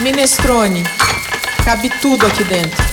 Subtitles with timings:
[0.00, 0.84] Minestrone.
[1.64, 2.84] Cabe tudo aqui dentro.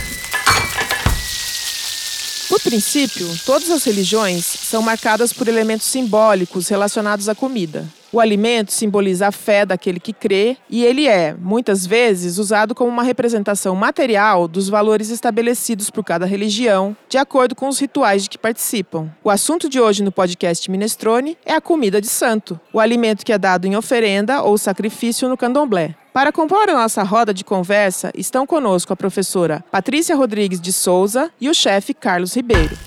[2.50, 7.88] Por princípio, todas as religiões são marcadas por elementos simbólicos relacionados à comida.
[8.16, 12.90] O alimento simboliza a fé daquele que crê e ele é, muitas vezes, usado como
[12.90, 18.30] uma representação material dos valores estabelecidos por cada religião, de acordo com os rituais de
[18.30, 19.12] que participam.
[19.22, 23.34] O assunto de hoje no podcast Minestrone é a comida de santo, o alimento que
[23.34, 25.94] é dado em oferenda ou sacrifício no candomblé.
[26.14, 31.30] Para compor a nossa roda de conversa, estão conosco a professora Patrícia Rodrigues de Souza
[31.42, 32.78] e o chefe Carlos Ribeiro.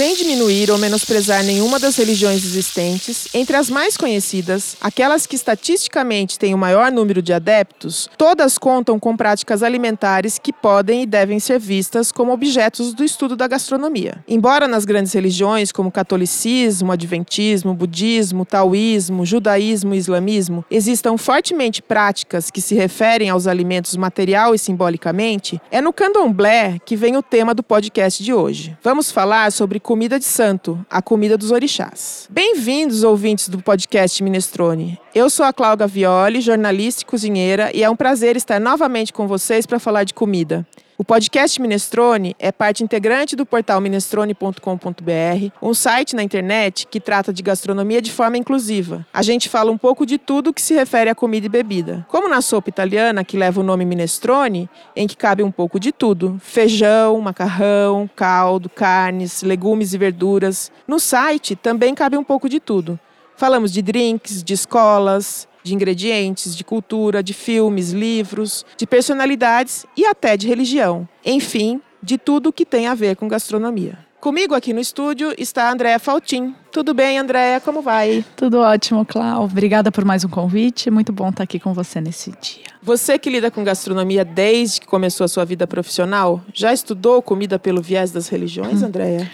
[0.00, 6.38] Sem diminuir ou menosprezar nenhuma das religiões existentes, entre as mais conhecidas, aquelas que estatisticamente
[6.38, 11.38] têm o maior número de adeptos, todas contam com práticas alimentares que podem e devem
[11.38, 14.24] ser vistas como objetos do estudo da gastronomia.
[14.26, 22.50] Embora nas grandes religiões, como catolicismo, adventismo, budismo, taoísmo, judaísmo e islamismo, existam fortemente práticas
[22.50, 27.54] que se referem aos alimentos material e simbolicamente, é no candomblé que vem o tema
[27.54, 28.74] do podcast de hoje.
[28.82, 32.28] Vamos falar sobre comida de santo, a comida dos orixás.
[32.30, 34.96] Bem-vindos, ouvintes do podcast Minestrone.
[35.12, 39.26] Eu sou a Cláudia Violi, jornalista e cozinheira, e é um prazer estar novamente com
[39.26, 40.64] vocês para falar de comida.
[41.00, 47.32] O podcast Minestrone é parte integrante do portal minestrone.com.br, um site na internet que trata
[47.32, 49.06] de gastronomia de forma inclusiva.
[49.10, 52.04] A gente fala um pouco de tudo que se refere a comida e bebida.
[52.06, 55.90] Como na sopa italiana, que leva o nome minestrone, em que cabe um pouco de
[55.90, 60.70] tudo: feijão, macarrão, caldo, carnes, legumes e verduras.
[60.86, 63.00] No site também cabe um pouco de tudo.
[63.38, 70.06] Falamos de drinks, de escolas, de ingredientes, de cultura, de filmes, livros, de personalidades e
[70.06, 71.08] até de religião.
[71.24, 74.10] Enfim, de tudo que tem a ver com gastronomia.
[74.20, 76.54] Comigo aqui no estúdio está a Andréa Faltin.
[76.70, 77.58] Tudo bem, Andréa?
[77.58, 78.22] Como vai?
[78.36, 79.44] Tudo ótimo, Clau.
[79.44, 80.90] Obrigada por mais um convite.
[80.90, 82.64] Muito bom estar aqui com você nesse dia.
[82.82, 87.58] Você que lida com gastronomia desde que começou a sua vida profissional, já estudou comida
[87.58, 88.86] pelo viés das religiões, hum.
[88.86, 89.30] Andréa?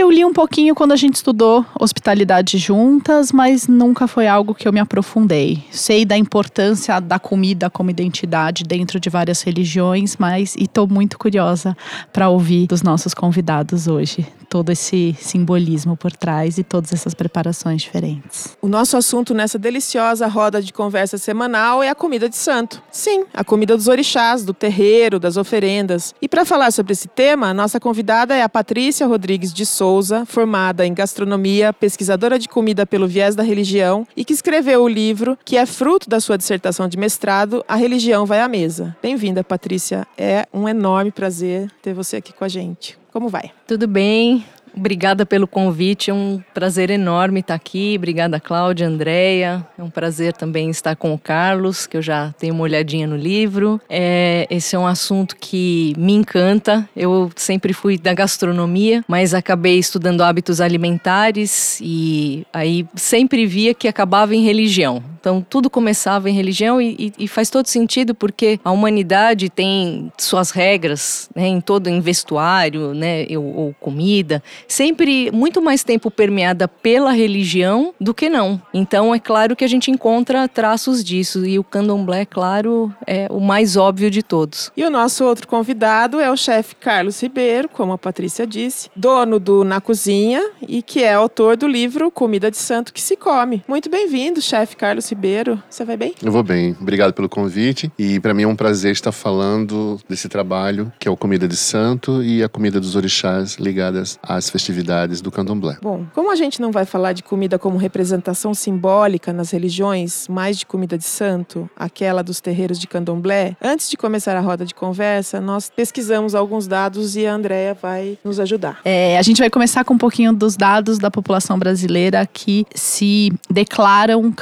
[0.00, 4.68] Eu li um pouquinho quando a gente estudou hospitalidade juntas, mas nunca foi algo que
[4.68, 5.64] eu me aprofundei.
[5.72, 11.18] Sei da importância da comida como identidade dentro de várias religiões, mas e estou muito
[11.18, 11.76] curiosa
[12.12, 17.82] para ouvir dos nossos convidados hoje todo esse simbolismo por trás e todas essas preparações
[17.82, 18.56] diferentes.
[18.60, 22.82] O nosso assunto nessa deliciosa roda de conversa semanal é a comida de santo.
[22.90, 26.14] Sim, a comida dos orixás, do terreiro, das oferendas.
[26.20, 30.86] E para falar sobre esse tema, nossa convidada é a Patrícia Rodrigues de Souza, formada
[30.86, 35.56] em gastronomia, pesquisadora de comida pelo viés da religião e que escreveu o livro que
[35.56, 38.96] é fruto da sua dissertação de mestrado, A Religião Vai à Mesa.
[39.02, 40.06] Bem-vinda, Patrícia.
[40.16, 42.98] É um enorme prazer ter você aqui com a gente.
[43.18, 43.50] Como vai?
[43.66, 44.44] Tudo bem.
[44.72, 47.94] Obrigada pelo convite, é um prazer enorme estar aqui.
[47.96, 49.66] Obrigada, Cláudia, Andréia.
[49.76, 53.16] É um prazer também estar com o Carlos, que eu já tenho uma olhadinha no
[53.16, 53.80] livro.
[53.90, 56.88] É, esse é um assunto que me encanta.
[56.94, 63.88] Eu sempre fui da gastronomia, mas acabei estudando hábitos alimentares e aí sempre via que
[63.88, 65.02] acabava em religião.
[65.18, 70.12] Então tudo começava em religião e, e, e faz todo sentido porque a humanidade tem
[70.18, 76.10] suas regras né, em todo em vestuário, né, ou, ou comida sempre muito mais tempo
[76.10, 78.60] permeada pela religião do que não.
[78.72, 83.40] Então é claro que a gente encontra traços disso e o candomblé, claro, é o
[83.40, 84.70] mais óbvio de todos.
[84.76, 89.38] E o nosso outro convidado é o chefe Carlos Ribeiro, como a Patrícia disse, dono
[89.38, 93.62] do Na Cozinha e que é autor do livro Comida de Santo que se come.
[93.66, 95.62] Muito bem-vindo, chefe Carlos Ribeiro.
[95.68, 96.14] Você vai bem?
[96.22, 96.76] Eu vou bem.
[96.80, 101.10] Obrigado pelo convite e para mim é um prazer estar falando desse trabalho que é
[101.10, 105.76] o Comida de Santo e a comida dos orixás ligadas às festividades do candomblé.
[105.82, 110.58] Bom, como a gente não vai falar de comida como representação simbólica nas religiões, mais
[110.58, 114.74] de comida de santo, aquela dos terreiros de candomblé, antes de começar a roda de
[114.74, 118.80] conversa, nós pesquisamos alguns dados e a Andrea vai nos ajudar.
[118.84, 123.32] É, a gente vai começar com um pouquinho dos dados da população brasileira que se
[123.50, 124.32] declaram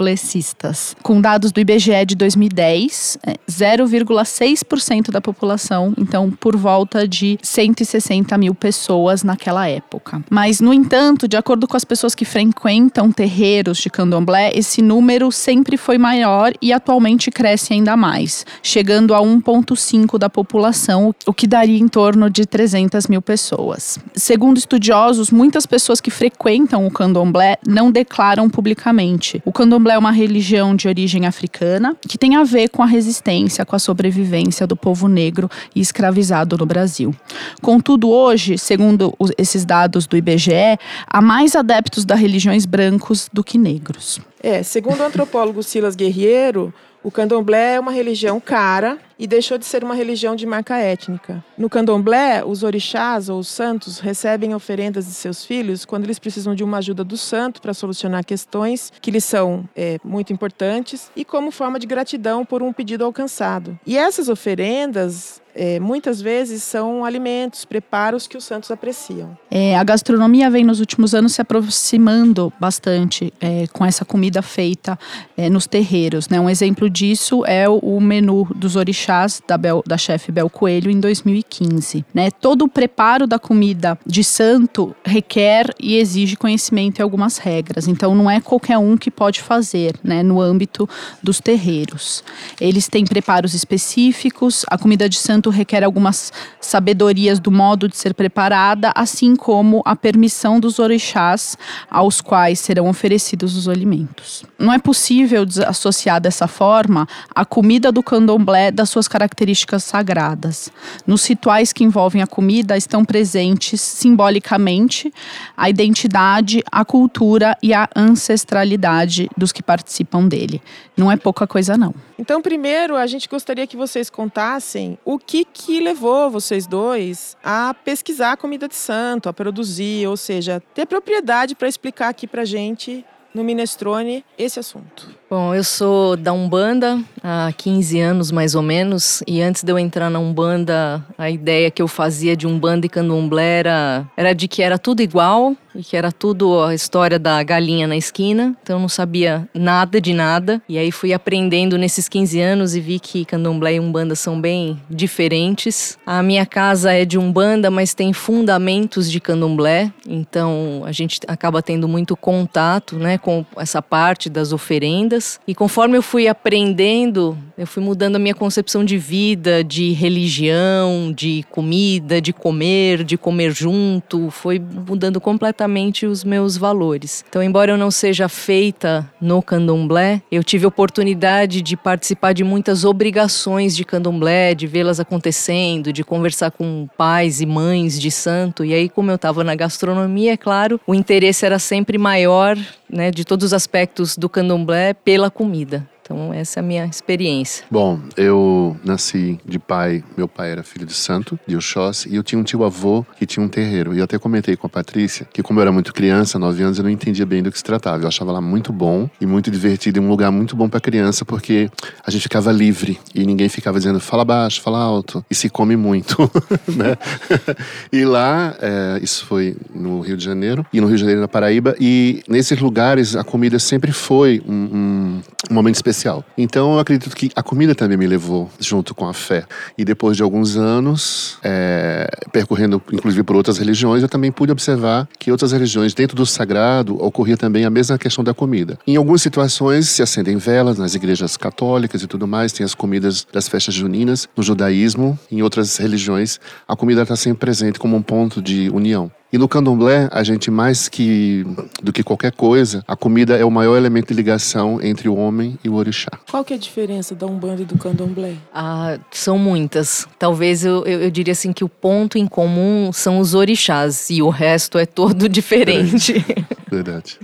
[0.00, 0.96] candomblecistas.
[1.02, 3.18] Com dados do IBGE de 2010,
[3.48, 10.22] 0,6% é, da população, então por volta de 160 mil pessoas naquela época.
[10.30, 15.30] Mas, no entanto, de acordo com as pessoas que frequentam terreiros de candomblé, esse número
[15.30, 21.46] sempre foi maior e atualmente cresce ainda mais, chegando a 1,5% da população, o que
[21.46, 23.98] daria em torno de 300 mil pessoas.
[24.14, 29.42] Segundo estudiosos, muitas pessoas que frequentam o candomblé não declaram publicamente.
[29.44, 33.64] O candomblé é uma religião de origem africana que tem a ver com a resistência,
[33.64, 37.14] com a sobrevivência do povo negro e escravizado no Brasil.
[37.60, 43.58] Contudo, hoje, segundo esses dados do IBGE, há mais adeptos das religiões brancos do que
[43.58, 44.20] negros.
[44.42, 49.64] É, segundo o antropólogo Silas Guerreiro, O candomblé é uma religião cara e deixou de
[49.64, 51.42] ser uma religião de marca étnica.
[51.56, 56.54] No candomblé, os orixás ou os santos recebem oferendas de seus filhos quando eles precisam
[56.54, 61.24] de uma ajuda do santo para solucionar questões que lhes são é, muito importantes e
[61.24, 63.78] como forma de gratidão por um pedido alcançado.
[63.86, 69.36] E essas oferendas é, muitas vezes são alimentos, preparos que os santos apreciam.
[69.50, 74.98] É, a gastronomia vem nos últimos anos se aproximando bastante é, com essa comida feita
[75.36, 76.30] é, nos terreiros.
[76.30, 76.40] Né?
[76.40, 80.98] Um exemplo disso é o, menu dos orixás da, Bel, da chefe Bel Coelho em
[80.98, 82.06] 2015.
[82.14, 82.30] Né?
[82.30, 87.86] Todo o preparo da comida de santo requer e exige conhecimento e algumas regras.
[87.86, 90.88] Então não é qualquer um que pode fazer né, no âmbito
[91.22, 92.24] dos terreiros.
[92.58, 98.14] Eles têm preparos específicos, a comida de santo requer algumas sabedorias do modo de ser
[98.14, 101.56] preparada, assim como a permissão dos orixás
[101.90, 104.44] aos quais serão oferecidos os alimentos.
[104.58, 110.70] Não é possível associar dessa forma a comida do candomblé das suas características sagradas.
[111.06, 115.12] Nos rituais que envolvem a comida estão presentes simbolicamente
[115.56, 120.62] a identidade, a cultura e a ancestralidade dos que participam dele.
[120.96, 121.94] Não é pouca coisa não.
[122.18, 127.72] Então, primeiro, a gente gostaria que vocês contassem o que que levou vocês dois a
[127.72, 132.44] pesquisar a comida de santo, a produzir, ou seja, ter propriedade para explicar aqui para
[132.44, 135.08] gente no Minestrone esse assunto.
[135.30, 139.78] Bom, eu sou da Umbanda há 15 anos mais ou menos, e antes de eu
[139.78, 144.48] entrar na Umbanda, a ideia que eu fazia de Umbanda e Candomblé era, era de
[144.48, 148.76] que era tudo igual e que era tudo a história da galinha na esquina, então
[148.76, 150.60] eu não sabia nada de nada.
[150.68, 154.80] E aí fui aprendendo nesses 15 anos e vi que Candomblé e Umbanda são bem
[154.88, 155.98] diferentes.
[156.06, 161.62] A minha casa é de Umbanda, mas tem fundamentos de Candomblé, então a gente acaba
[161.62, 167.66] tendo muito contato, né, com essa parte das oferendas e conforme eu fui aprendendo, eu
[167.66, 173.52] fui mudando a minha concepção de vida, de religião, de comida, de comer, de comer
[173.52, 177.22] junto, foi mudando completamente os meus valores.
[177.28, 182.86] Então, embora eu não seja feita no candomblé, eu tive oportunidade de participar de muitas
[182.86, 188.64] obrigações de candomblé, de vê-las acontecendo, de conversar com pais e mães de santo.
[188.64, 192.56] E aí, como eu estava na gastronomia, é claro, o interesse era sempre maior,
[192.88, 195.86] né, de todos os aspectos do candomblé pela comida.
[196.10, 197.64] Então, essa é a minha experiência.
[197.70, 202.24] Bom, eu nasci de pai, meu pai era filho de santo, de Oxóssi, e eu
[202.24, 203.94] tinha um tio-avô que tinha um terreiro.
[203.94, 206.78] E eu até comentei com a Patrícia que, como eu era muito criança, nove anos,
[206.78, 208.02] eu não entendia bem do que se tratava.
[208.02, 211.24] Eu achava lá muito bom e muito divertido, e um lugar muito bom para criança,
[211.24, 211.70] porque
[212.04, 215.76] a gente ficava livre e ninguém ficava dizendo fala baixo, fala alto, e se come
[215.76, 216.28] muito,
[216.66, 216.96] né?
[217.92, 221.28] e lá, é, isso foi no Rio de Janeiro, e no Rio de Janeiro, na
[221.28, 226.24] Paraíba, e nesses lugares a comida sempre foi um, um momento especial especial.
[226.36, 229.44] Então eu acredito que a comida também me levou junto com a fé.
[229.76, 235.08] E depois de alguns anos, é, percorrendo inclusive por outras religiões, eu também pude observar
[235.18, 238.78] que outras religiões, dentro do sagrado, ocorria também a mesma questão da comida.
[238.86, 243.26] Em algumas situações se acendem velas nas igrejas católicas e tudo mais, tem as comidas
[243.32, 248.02] das festas juninas no judaísmo, em outras religiões, a comida está sempre presente como um
[248.02, 249.10] ponto de união.
[249.32, 251.46] E no candomblé, a gente mais que
[251.82, 255.56] do que qualquer coisa, a comida é o maior elemento de ligação entre o homem
[255.62, 256.10] e o orixá.
[256.28, 258.34] Qual que é a diferença da Umbanda e do candomblé?
[258.52, 260.08] Ah, são muitas.
[260.18, 264.20] Talvez eu, eu, eu, diria assim que o ponto em comum são os orixás e
[264.20, 266.12] o resto é todo diferente.
[266.12, 266.60] Verdade.
[266.68, 267.18] Verdade.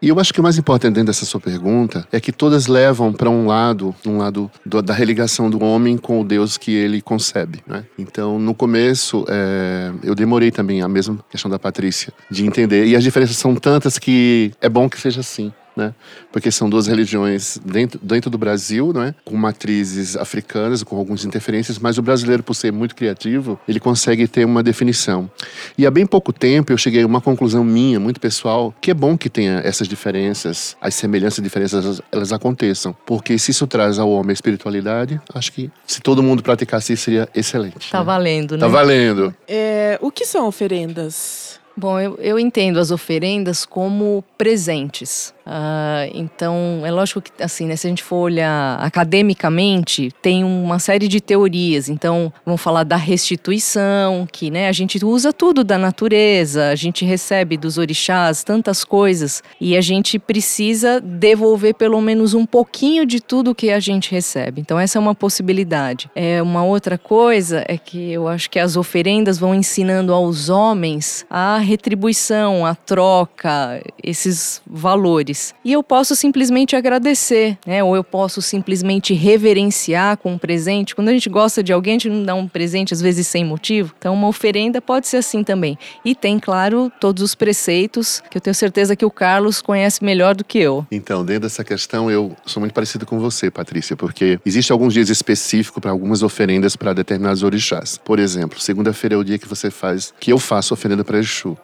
[0.00, 3.12] E eu acho que o mais importante dentro dessa sua pergunta é que todas levam
[3.12, 7.00] para um lado, um lado do, da religação do homem com o Deus que ele
[7.00, 7.62] concebe.
[7.66, 7.84] Né?
[7.98, 12.86] Então, no começo, é, eu demorei também a mesma questão da Patrícia de entender.
[12.86, 15.94] E as diferenças são tantas que é bom que seja assim né?
[16.32, 19.14] Porque são duas religiões dentro, dentro do Brasil, né?
[19.24, 24.26] Com matrizes africanas, com algumas interferências, mas o brasileiro, por ser muito criativo, ele consegue
[24.26, 25.30] ter uma definição.
[25.76, 28.94] E há bem pouco tempo eu cheguei a uma conclusão minha, muito pessoal, que é
[28.94, 32.96] bom que tenha essas diferenças, as semelhanças e diferenças, elas aconteçam.
[33.04, 37.04] Porque se isso traz ao homem a espiritualidade, acho que se todo mundo praticasse isso
[37.04, 37.90] seria excelente.
[37.90, 38.04] Tá né?
[38.04, 38.60] valendo, né?
[38.60, 39.34] Tá valendo.
[39.46, 41.60] É, o que são oferendas?
[41.76, 45.34] Bom, eu, eu entendo as oferendas como presentes.
[45.46, 50.80] Uh, então, é lógico que, assim, né, se a gente for olhar academicamente, tem uma
[50.80, 51.88] série de teorias.
[51.88, 57.04] Então, vamos falar da restituição, que né, a gente usa tudo da natureza, a gente
[57.04, 63.20] recebe dos orixás tantas coisas e a gente precisa devolver pelo menos um pouquinho de
[63.20, 64.60] tudo que a gente recebe.
[64.60, 66.10] Então, essa é uma possibilidade.
[66.14, 71.24] É uma outra coisa é que eu acho que as oferendas vão ensinando aos homens
[71.30, 75.35] a retribuição, a troca, esses valores.
[75.64, 77.82] E eu posso simplesmente agradecer, né?
[77.82, 80.94] Ou eu posso simplesmente reverenciar com um presente.
[80.94, 83.44] Quando a gente gosta de alguém, a gente não dá um presente às vezes sem
[83.44, 83.94] motivo.
[83.98, 85.78] Então, uma oferenda pode ser assim também.
[86.04, 90.34] E tem, claro, todos os preceitos que eu tenho certeza que o Carlos conhece melhor
[90.34, 90.86] do que eu.
[90.90, 95.08] Então, dentro dessa questão, eu sou muito parecido com você, Patrícia, porque existe alguns dias
[95.08, 97.98] específicos para algumas oferendas para determinados orixás.
[97.98, 101.56] Por exemplo, segunda-feira é o dia que você faz, que eu faço oferenda para Exu.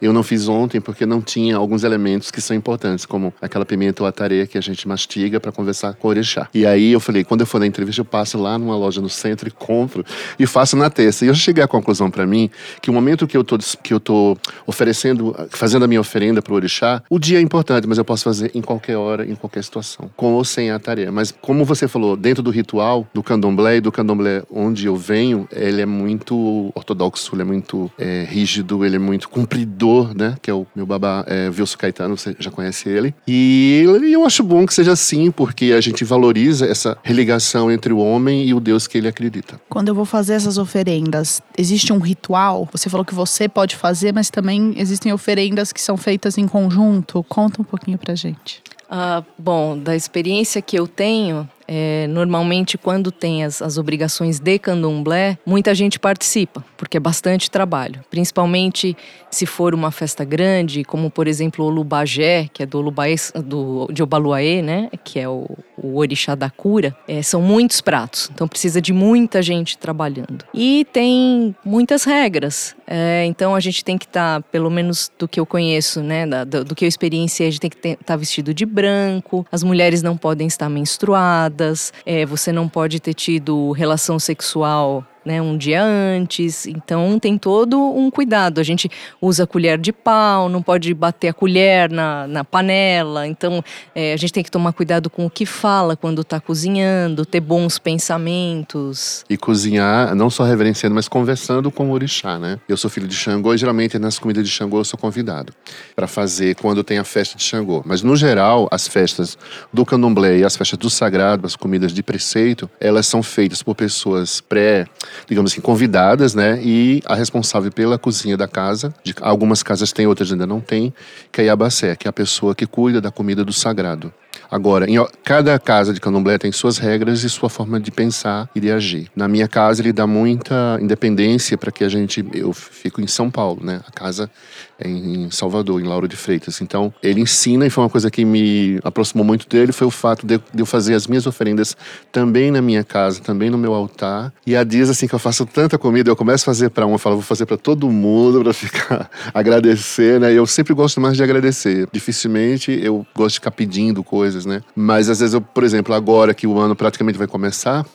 [0.00, 4.02] Eu não fiz ontem porque não tinha alguns elementos que são importantes, como aquela pimenta
[4.02, 6.48] ou a tarefa que a gente mastiga para conversar com o orixá.
[6.54, 9.08] E aí eu falei, quando eu for na entrevista, eu passo lá numa loja no
[9.08, 10.04] centro e compro
[10.38, 11.24] e faço na terça.
[11.24, 12.50] E eu cheguei à conclusão para mim
[12.80, 14.36] que o momento que eu tô que eu tô
[14.66, 18.24] oferecendo, fazendo a minha oferenda para o orixá, o dia é importante, mas eu posso
[18.24, 21.12] fazer em qualquer hora, em qualquer situação, com ou sem a tarefa.
[21.12, 25.48] Mas como você falou, dentro do ritual do candomblé e do candomblé onde eu venho,
[25.52, 30.36] ele é muito ortodoxo, ele é muito é, rígido, ele é muito cumpridor, né?
[30.40, 33.09] Que é o meu babá é, Wilson Caetano, você já conhece ele.
[33.26, 37.98] E eu acho bom que seja assim, porque a gente valoriza essa religação entre o
[37.98, 39.60] homem e o Deus que ele acredita.
[39.68, 42.68] Quando eu vou fazer essas oferendas, existe um ritual?
[42.72, 47.24] Você falou que você pode fazer, mas também existem oferendas que são feitas em conjunto.
[47.28, 48.62] Conta um pouquinho pra gente.
[48.92, 54.58] Ah, bom, da experiência que eu tenho, é, normalmente, quando tem as, as obrigações de
[54.58, 58.04] candomblé, muita gente participa, porque é bastante trabalho.
[58.10, 58.96] Principalmente
[59.30, 63.88] se for uma festa grande, como por exemplo o Lubagé, que é do, Lubaê, do
[63.92, 64.90] de Obaluaê, né?
[65.04, 65.46] que é o,
[65.80, 66.96] o orixá da cura.
[67.06, 70.44] É, são muitos pratos, então precisa de muita gente trabalhando.
[70.52, 75.28] E tem muitas regras, é, então a gente tem que estar, tá, pelo menos do
[75.28, 78.04] que eu conheço, né, da, do, do, que eu experienciei, a gente tem que estar
[78.04, 81.59] tá vestido de branco, as mulheres não podem estar menstruadas
[82.04, 86.66] é, você não pode ter tido relação sexual né, um dia antes.
[86.66, 88.60] Então tem todo um cuidado.
[88.60, 93.26] A gente usa colher de pau, não pode bater a colher na, na panela.
[93.26, 93.62] Então
[93.94, 97.40] é, a gente tem que tomar cuidado com o que fala quando está cozinhando, ter
[97.40, 99.24] bons pensamentos.
[99.28, 102.58] E cozinhar, não só reverenciando, mas conversando com o orixá, né?
[102.68, 105.52] Eu sou filho de Xangô e geralmente nas comidas de Xangô eu sou convidado
[105.94, 107.82] para fazer quando tem a festa de Xangô.
[107.84, 109.36] Mas no geral, as festas
[109.72, 113.74] do candomblé e as festas do sagrado, as comidas de preceito, elas são feitas por
[113.74, 114.86] pessoas pré
[115.26, 116.60] digamos assim, convidadas, né?
[116.62, 120.92] E a responsável pela cozinha da casa, de, algumas casas têm, outras ainda não têm,
[121.30, 124.12] que é a Yabacé, que é a pessoa que cuida da comida do sagrado.
[124.50, 128.58] Agora, em cada casa de candomblé tem suas regras e sua forma de pensar e
[128.58, 129.08] de agir.
[129.14, 132.24] Na minha casa, ele dá muita independência para que a gente.
[132.32, 133.80] Eu fico em São Paulo, né?
[133.86, 134.30] A casa
[134.78, 136.60] é em Salvador, em Lauro de Freitas.
[136.60, 140.26] Então, ele ensina, e foi uma coisa que me aproximou muito dele, foi o fato
[140.26, 141.76] de, eu fazer as minhas oferendas
[142.10, 144.32] também na minha casa, também no meu altar.
[144.46, 146.94] E há dias, assim, que eu faço tanta comida, eu começo a fazer para uma,
[146.94, 150.32] eu falo, vou fazer para todo mundo, para ficar, agradecer, né?
[150.32, 151.86] E eu sempre gosto mais de agradecer.
[151.92, 154.62] Dificilmente eu gosto de ficar pedindo coisas coisas, né?
[154.76, 157.86] Mas às vezes eu, por exemplo, agora que o ano praticamente vai começar,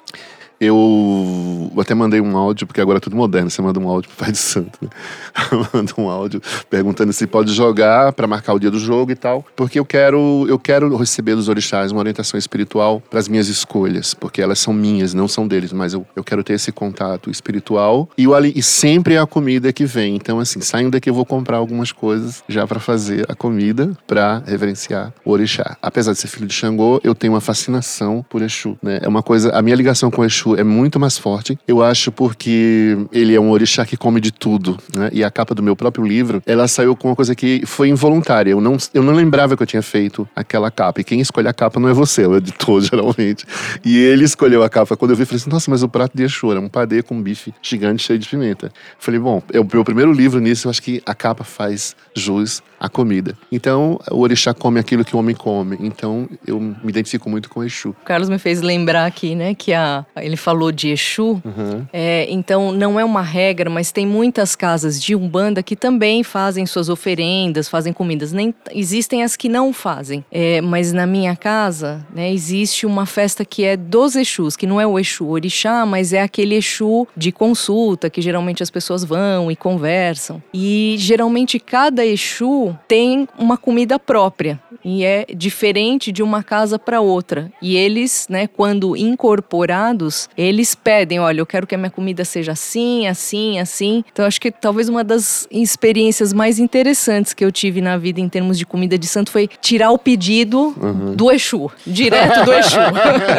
[0.60, 4.26] eu até mandei um áudio, porque agora é tudo moderno, você manda um áudio pro
[4.26, 4.90] Pai de Santo, né?
[5.74, 9.46] manda um áudio perguntando se pode jogar para marcar o dia do jogo e tal,
[9.56, 14.14] porque eu quero eu quero receber dos orixás uma orientação espiritual para as minhas escolhas,
[14.14, 18.10] porque elas são minhas, não são deles, mas eu, eu quero ter esse contato espiritual
[18.18, 20.16] e, o, e sempre é a comida que vem.
[20.16, 24.42] Então, assim, saindo daqui eu vou comprar algumas coisas já para fazer a comida para
[24.46, 25.78] reverenciar o orixá.
[25.82, 29.00] Apesar de ser filho de Xangô, eu tenho uma fascinação por Exu, né?
[29.02, 31.58] É uma coisa, a minha ligação com Exu Exu é muito mais forte.
[31.68, 35.10] Eu acho porque ele é um orixá que come de tudo, né?
[35.12, 38.52] E a capa do meu próprio livro, ela saiu com uma coisa que foi involuntária.
[38.52, 41.02] Eu não, eu não lembrava que eu tinha feito aquela capa.
[41.02, 43.46] E quem escolhe a capa não é você, é o editor, geralmente.
[43.84, 44.96] E ele escolheu a capa.
[44.96, 47.02] Quando eu vi, eu falei assim, nossa, mas o prato de Exu era um padê
[47.02, 48.72] com bife gigante cheio de pimenta.
[49.00, 52.62] falei, bom, é o meu primeiro livro nisso, eu acho que a capa faz jus
[52.80, 53.38] à comida.
[53.52, 55.78] Então, o orixá come aquilo que o homem come.
[55.80, 57.90] Então, eu me identifico muito com o Exu.
[57.90, 61.86] O Carlos me fez lembrar aqui, né, que a, ele ele falou de Exu, uhum.
[61.92, 66.66] é, então não é uma regra, mas tem muitas casas de Umbanda que também fazem
[66.66, 68.34] suas oferendas, fazem comidas.
[68.34, 70.24] Nem, existem as que não fazem.
[70.30, 74.80] É, mas na minha casa, né, existe uma festa que é dos Exus, que não
[74.80, 79.50] é o Exu Orixá, mas é aquele Exu de consulta, que geralmente as pessoas vão
[79.50, 80.44] e conversam.
[80.54, 87.02] E geralmente cada Exu tem uma comida própria e é diferente de uma casa para
[87.02, 87.52] outra.
[87.60, 92.52] E eles, né, quando incorporados, eles pedem, olha, eu quero que a minha comida seja
[92.52, 94.04] assim, assim, assim.
[94.12, 98.30] Então acho que talvez uma das experiências mais interessantes que eu tive na vida em
[98.30, 101.16] termos de comida de santo foi tirar o pedido uhum.
[101.16, 102.78] do Exu, direto do Exu.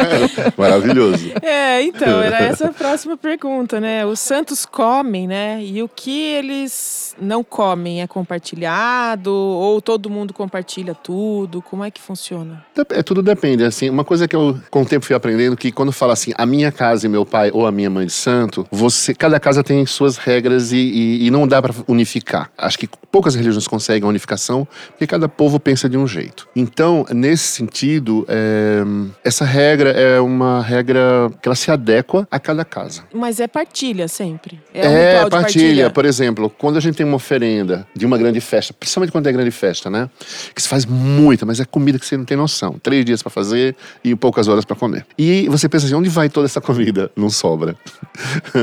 [0.57, 1.31] Maravilhoso.
[1.41, 4.05] É, então, era essa a próxima pergunta, né?
[4.05, 5.63] Os santos comem, né?
[5.63, 11.36] E o que eles não comem é compartilhado ou todo mundo compartilha tudo?
[11.61, 12.65] Como é que funciona?
[12.89, 13.63] É, tudo depende.
[13.63, 16.45] Assim, uma coisa que eu com o tempo fui aprendendo que quando fala assim, a
[16.45, 19.85] minha casa e meu pai ou a minha mãe de santo, você, cada casa tem
[19.85, 22.49] suas regras e, e, e não dá para unificar.
[22.57, 26.47] Acho que poucas religiões conseguem a unificação porque cada povo pensa de um jeito.
[26.55, 28.83] Então, nesse sentido, é,
[29.23, 33.03] essa regra é uma regra que ela se adequa a cada casa.
[33.13, 34.59] Mas é partilha sempre.
[34.73, 35.41] É, um é partilha.
[35.41, 35.89] partilha.
[35.89, 39.31] Por exemplo, quando a gente tem uma oferenda de uma grande festa, principalmente quando é
[39.31, 40.09] grande festa, né?
[40.53, 40.85] Que se faz
[41.27, 42.79] muita, mas é comida que você não tem noção.
[42.81, 45.05] Três dias para fazer e poucas horas para comer.
[45.17, 47.11] E você pensa assim, onde vai toda essa comida?
[47.17, 47.75] Não sobra.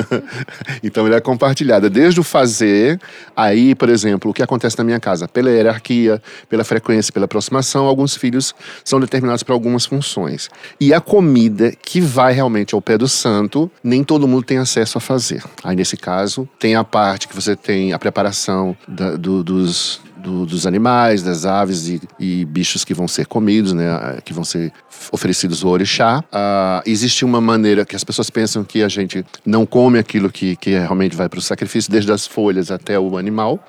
[0.83, 1.91] então ela é compartilhada.
[1.91, 2.99] Desde o fazer,
[3.37, 5.29] aí, por exemplo, o que acontece na minha casa?
[5.29, 10.49] Pela hierarquia, pela frequência, pela aproximação, alguns filhos são determinados para algumas funções.
[10.81, 14.97] E a comida que vai realmente ao pé do santo, nem todo mundo tem acesso
[14.97, 15.45] a fazer.
[15.63, 20.47] Aí, nesse caso, tem a parte que você tem a preparação da, do, dos, do,
[20.47, 24.73] dos animais, das aves e, e, bichos que vão ser comidos, né, que vão ser
[25.13, 26.21] oferecidos ao orixá.
[26.33, 30.57] Uh, existe uma maneira que as pessoas pensam que a gente não come aquilo que,
[30.57, 33.63] que realmente vai para o sacrifício, desde as folhas até o animal.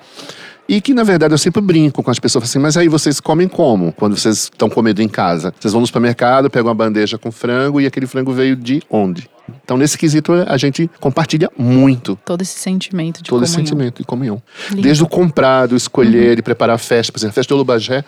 [0.67, 3.47] E que, na verdade, eu sempre brinco com as pessoas assim, mas aí vocês comem
[3.47, 3.91] como?
[3.93, 5.53] Quando vocês estão comendo em casa?
[5.59, 9.29] Vocês vão no supermercado, pegam uma bandeja com frango e aquele frango veio de onde?
[9.63, 12.17] Então, nesse quesito, a gente compartilha muito.
[12.25, 13.43] Todo esse sentimento de Todo comunhão.
[13.43, 14.41] esse sentimento de comunhão.
[14.69, 14.81] Lindo.
[14.81, 16.39] Desde o comprado, escolher uhum.
[16.39, 17.11] e preparar a festa.
[17.11, 18.03] Por exemplo, a festa de Olubagé,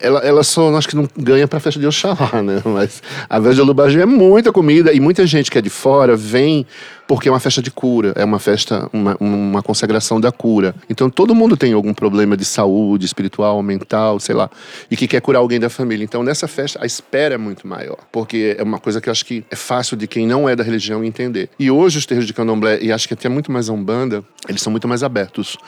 [0.00, 2.60] ela, ela só, acho que não ganha para a festa de Oxalá, né?
[2.64, 6.16] Mas a festa de Olubagé é muita comida e muita gente que é de fora
[6.16, 6.66] vem
[7.12, 10.74] porque é uma festa de cura, é uma festa, uma, uma consagração da cura.
[10.88, 14.48] Então todo mundo tem algum problema de saúde espiritual, mental, sei lá,
[14.90, 16.02] e que quer curar alguém da família.
[16.02, 19.26] Então nessa festa a espera é muito maior, porque é uma coisa que eu acho
[19.26, 21.50] que é fácil de quem não é da religião entender.
[21.58, 24.62] E hoje os terreiros de candomblé, e acho que até muito mais a Umbanda, eles
[24.62, 25.58] são muito mais abertos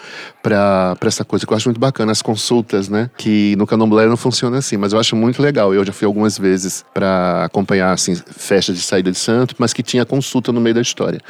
[0.43, 3.11] para essa coisa, que eu acho muito bacana, as consultas, né?
[3.19, 5.75] Que no candomblé não funciona assim, mas eu acho muito legal.
[5.75, 9.83] Eu já fui algumas vezes para acompanhar, assim, festas de saída de santo, mas que
[9.83, 11.21] tinha consulta no meio da história.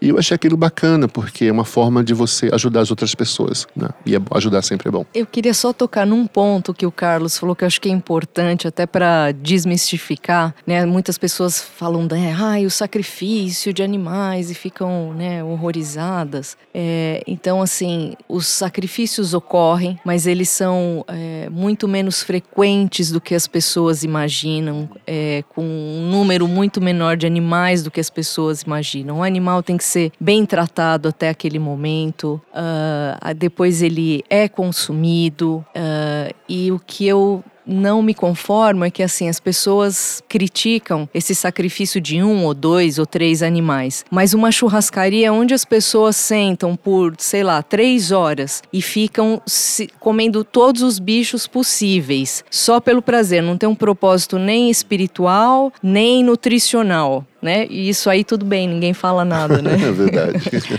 [0.00, 3.66] E eu achei aquilo bacana, porque é uma forma de você ajudar as outras pessoas,
[3.76, 3.88] né?
[4.06, 5.04] E é, ajudar sempre é bom.
[5.14, 7.92] Eu queria só tocar num ponto que o Carlos falou que eu acho que é
[7.92, 10.86] importante, até para desmistificar, né?
[10.86, 12.34] Muitas pessoas falam, né?
[12.38, 16.56] Ai, o sacrifício de animais e ficam, né, horrorizadas.
[16.72, 23.34] É, então, assim, os sacrifícios ocorrem, mas eles são é, muito menos frequentes do que
[23.34, 28.62] as pessoas imaginam, é, com um número muito menor de animais do que as pessoas
[28.62, 29.18] imaginam.
[29.18, 35.64] O animal tem que ser bem tratado até aquele momento, uh, depois ele é consumido,
[35.74, 41.34] uh, e o que eu não me conformo é que assim as pessoas criticam esse
[41.34, 46.74] sacrifício de um ou dois ou três animais, mas uma churrascaria onde as pessoas sentam
[46.74, 49.40] por sei lá três horas e ficam
[50.00, 56.24] comendo todos os bichos possíveis só pelo prazer, não tem um propósito nem espiritual nem
[56.24, 57.66] nutricional né?
[57.68, 59.72] E isso aí tudo bem, ninguém fala nada, né?
[59.80, 60.38] é verdade.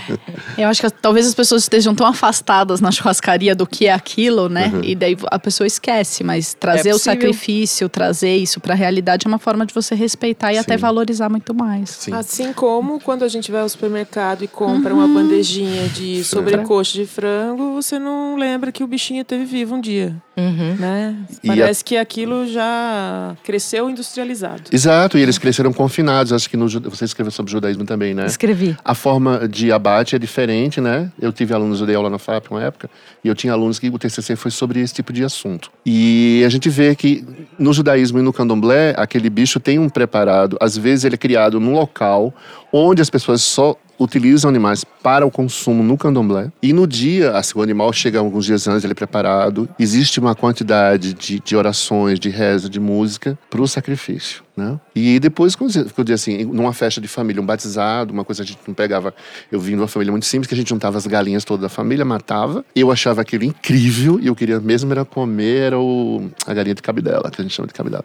[0.57, 4.49] Eu acho que talvez as pessoas estejam tão afastadas na churrascaria do que é aquilo,
[4.49, 4.71] né?
[4.73, 4.81] Uhum.
[4.83, 9.25] E daí a pessoa esquece, mas trazer é o sacrifício, trazer isso para a realidade
[9.25, 10.61] é uma forma de você respeitar e Sim.
[10.61, 11.89] até valorizar muito mais.
[11.89, 12.13] Sim.
[12.13, 15.03] Assim como quando a gente vai ao supermercado e compra uhum.
[15.03, 19.81] uma bandejinha de sobrecoxa de frango, você não lembra que o bichinho teve vivo um
[19.81, 20.15] dia.
[20.35, 20.75] Uhum.
[20.79, 21.15] Né?
[21.45, 21.85] Parece a...
[21.85, 24.63] que aquilo já cresceu industrializado.
[24.71, 26.31] Exato, e eles cresceram confinados.
[26.31, 28.25] Acho que no, você escreveu sobre judaísmo também, né?
[28.25, 28.77] Escrevi.
[28.83, 31.11] A forma de abate é diferente, né?
[31.21, 32.89] Eu tive alunos, eu dei aula na FAP uma época,
[33.23, 35.69] e eu tinha alunos que o TCC foi sobre esse tipo de assunto.
[35.85, 37.25] E a gente vê que
[37.59, 41.59] no judaísmo e no candomblé, aquele bicho tem um preparado, às vezes ele é criado
[41.59, 42.33] num local
[42.71, 46.51] onde as pessoas só utilizam animais para o consumo no candomblé.
[46.61, 49.69] E no dia, assim, o animal chega alguns dias antes, ele é preparado.
[49.77, 54.43] Existe uma quantidade de, de orações, de reza, de música para o sacrifício.
[54.55, 54.79] Né?
[54.93, 58.49] E depois, quando eu digo assim, numa festa de família, um batizado, uma coisa que
[58.49, 59.13] a gente não pegava.
[59.51, 61.69] Eu vim de uma família muito simples, que a gente juntava as galinhas toda da
[61.69, 62.65] família, matava.
[62.75, 66.81] Eu achava aquilo incrível e eu queria mesmo era comer era o, a galinha de
[66.81, 68.03] cabidela, que a gente chama de cabidela.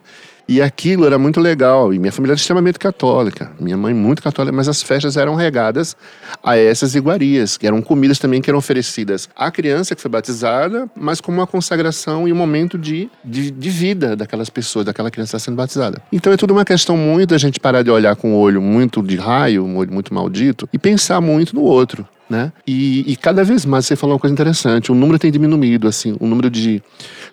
[0.49, 1.93] E aquilo era muito legal.
[1.93, 3.51] E minha família era extremamente católica.
[3.59, 5.95] Minha mãe muito católica, mas as festas eram regadas
[6.41, 10.89] a essas iguarias, que eram comidas também que eram oferecidas à criança que foi batizada,
[10.95, 15.37] mas como uma consagração e um momento de, de, de vida daquelas pessoas, daquela criança
[15.37, 16.01] sendo batizada.
[16.13, 19.01] Então é tudo uma questão muito da gente parar de olhar com o olho muito
[19.01, 22.51] de raio, um olho muito maldito, e pensar muito no outro né?
[22.65, 26.15] E, e, cada vez mais você falou uma coisa interessante, o número tem diminuído, assim,
[26.19, 26.83] o número de,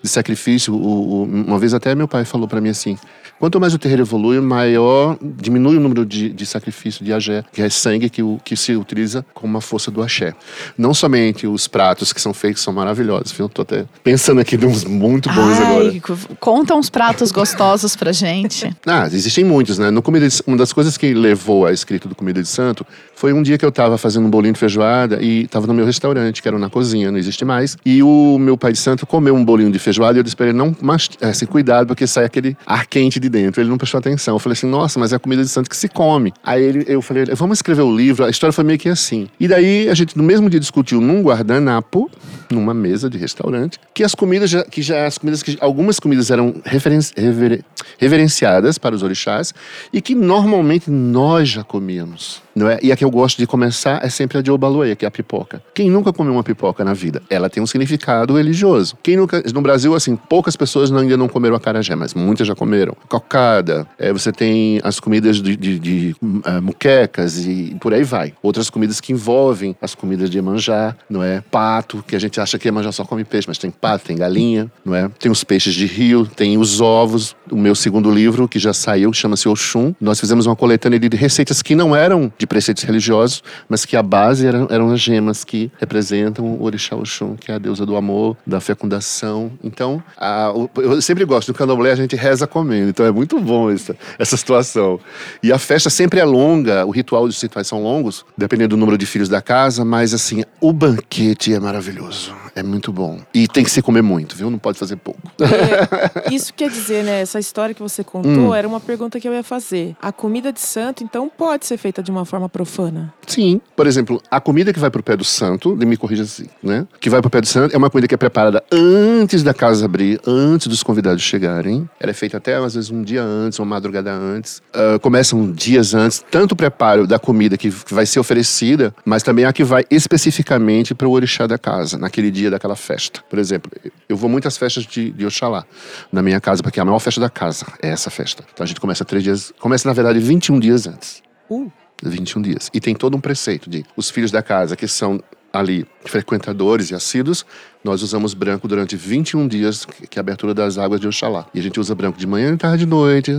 [0.02, 0.72] de sacrifício.
[0.72, 2.96] O, o, uma vez até meu pai falou para mim assim:
[3.38, 7.62] quanto mais o terreiro evolui, maior diminui o número de, de sacrifício de agé, que
[7.62, 10.34] é sangue que, o, que se utiliza como uma força do axé.
[10.76, 13.48] Não somente os pratos que são feitos são maravilhosos, viu?
[13.48, 16.18] Tô até pensando aqui de uns muito bons Ai, agora.
[16.40, 18.74] Conta uns pratos gostosos pra gente.
[18.86, 19.90] Ah, existem muitos, né?
[19.90, 23.32] No comida de, uma das coisas que levou a escrito do Comida de Santo foi
[23.32, 26.42] um dia que eu estava fazendo um bolinho de feijoada e estava no meu restaurante,
[26.42, 27.76] que era na cozinha, não existe mais.
[27.84, 30.46] E o meu pai de santo comeu um bolinho de feijoada e eu disse para
[30.46, 33.60] ele, não, mas, assim, cuidado, porque sai aquele ar quente de dentro.
[33.60, 34.34] Ele não prestou atenção.
[34.34, 36.32] Eu falei assim, nossa, mas é a comida de santo que se come.
[36.42, 38.24] Aí ele, eu falei, vamos escrever o livro.
[38.24, 39.28] A história foi meio que assim.
[39.38, 42.10] E daí a gente, no mesmo dia, discutiu num guardanapo,
[42.50, 46.30] numa mesa de restaurante, que as comidas, já, que já as comidas, que algumas comidas
[46.30, 47.64] eram rever,
[47.98, 49.54] reverenciadas para os orixás
[49.92, 52.42] e que normalmente nós já comíamos.
[52.54, 52.78] Não é?
[52.82, 55.10] E a que eu gosto de começar é sempre a de Obalueia, que é a
[55.10, 55.60] pipoca.
[55.74, 57.20] Quem nunca comeu uma pipoca na vida?
[57.28, 58.96] Ela tem um significado religioso.
[59.02, 59.42] Quem nunca.
[59.52, 62.96] No Brasil, assim, poucas pessoas ainda não comeram acarajé, mas muitas já comeram.
[63.14, 68.34] Cocada, é, você tem as comidas de, de, de uh, muquecas e por aí vai.
[68.42, 71.40] Outras comidas que envolvem as comidas de Iemanjá, não é?
[71.40, 74.68] Pato, que a gente acha que Iemanjá só come peixe, mas tem pato, tem galinha,
[74.84, 75.08] não é?
[75.16, 77.36] Tem os peixes de rio, tem os ovos.
[77.48, 79.94] O meu segundo livro, que já saiu, chama-se Oxum.
[80.00, 84.02] Nós fizemos uma coletânea de receitas que não eram de preceitos religiosos, mas que a
[84.02, 87.94] base eram, eram as gemas que representam o Orixá Oxum, que é a deusa do
[87.94, 89.52] amor, da fecundação.
[89.62, 93.70] Então, a, eu sempre gosto, no candomblé a gente reza comendo, então é muito bom
[93.70, 94.98] essa, essa situação.
[95.42, 98.98] E a festa sempre é longa, o ritual dos rituais são longos, dependendo do número
[98.98, 103.20] de filhos da casa, mas assim, o banquete é maravilhoso, é muito bom.
[103.32, 104.50] E tem que se comer muito, viu?
[104.50, 105.20] Não pode fazer pouco.
[105.40, 108.54] É, isso quer dizer, né, essa história que você contou hum.
[108.54, 109.96] era uma pergunta que eu ia fazer.
[110.00, 113.12] A comida de santo, então, pode ser feita de uma forma profana?
[113.26, 113.60] Sim.
[113.76, 116.86] Por exemplo, a comida que vai pro pé do santo, me corrija assim, né?
[117.00, 119.84] Que vai pro pé do santo é uma comida que é preparada antes da casa
[119.84, 121.88] abrir, antes dos convidados chegarem.
[121.98, 124.62] Ela é feita até, às vezes, um dia antes, uma madrugada antes.
[124.74, 129.44] Uh, começam dias antes, tanto o preparo da comida que vai ser oferecida, mas também
[129.44, 133.22] a que vai especificamente para o orixá da casa, naquele dia daquela festa.
[133.28, 133.70] Por exemplo,
[134.08, 135.64] eu vou muitas festas de, de Oxalá
[136.12, 138.44] na minha casa, porque é a maior festa da casa é essa festa.
[138.52, 141.22] Então a gente começa três dias, começa na verdade 21 dias antes.
[141.50, 141.70] Uh.
[142.02, 142.70] 21 dias.
[142.74, 146.94] E tem todo um preceito de os filhos da casa que são ali frequentadores e
[146.96, 147.46] assíduos,
[147.84, 151.46] nós usamos branco durante 21 dias, que é a abertura das águas de Oxalá.
[151.54, 153.32] E a gente usa branco de manhã, tarde e noite,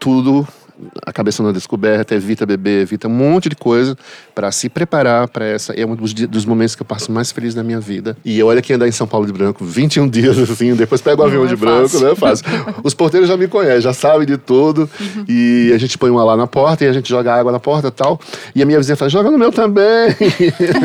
[0.00, 0.46] tudo
[1.06, 3.96] a cabeça na descoberta, evita beber, evita um monte de coisa
[4.34, 5.72] para se preparar para essa.
[5.72, 8.16] É um dos, dos, momentos que eu passo mais feliz da minha vida.
[8.24, 11.24] E olha que andar em São Paulo de branco 21 dias assim, depois pego o
[11.24, 12.00] avião é de branco, fácil.
[12.00, 12.46] não é fácil.
[12.82, 14.88] Os porteiros já me conhecem, já sabem de tudo.
[15.00, 15.24] Uhum.
[15.28, 17.88] E a gente põe uma lá na porta e a gente joga água na porta
[17.88, 18.20] e tal.
[18.54, 20.14] E a minha vizinha fala: joga no meu também.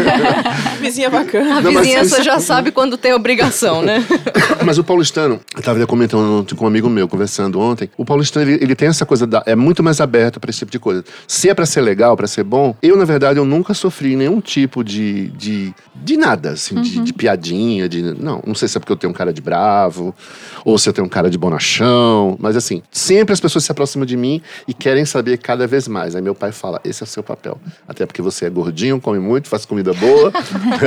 [0.80, 1.58] vizinha bacana.
[1.58, 4.06] A não, vizinhança já sabe quando tem obrigação, né?
[4.66, 8.64] mas o paulistano, eu estava comentando com um amigo meu, conversando ontem, o paulistano ele,
[8.64, 9.44] ele tem essa coisa da.
[9.46, 11.04] É muito muito mais aberto para esse tipo de coisa.
[11.28, 14.42] Se é para ser legal, para ser bom, eu, na verdade, eu nunca sofri nenhum
[14.42, 16.82] tipo de, de, de nada, assim, uhum.
[16.82, 18.02] de, de, piadinha, de.
[18.02, 20.14] Não, não sei se é porque eu tenho um cara de bravo,
[20.66, 24.06] ou se eu tenho um cara de bonachão, mas assim, sempre as pessoas se aproximam
[24.06, 26.16] de mim e querem saber cada vez mais.
[26.16, 27.58] Aí meu pai fala: esse é o seu papel.
[27.88, 30.32] Até porque você é gordinho, come muito, faz comida boa.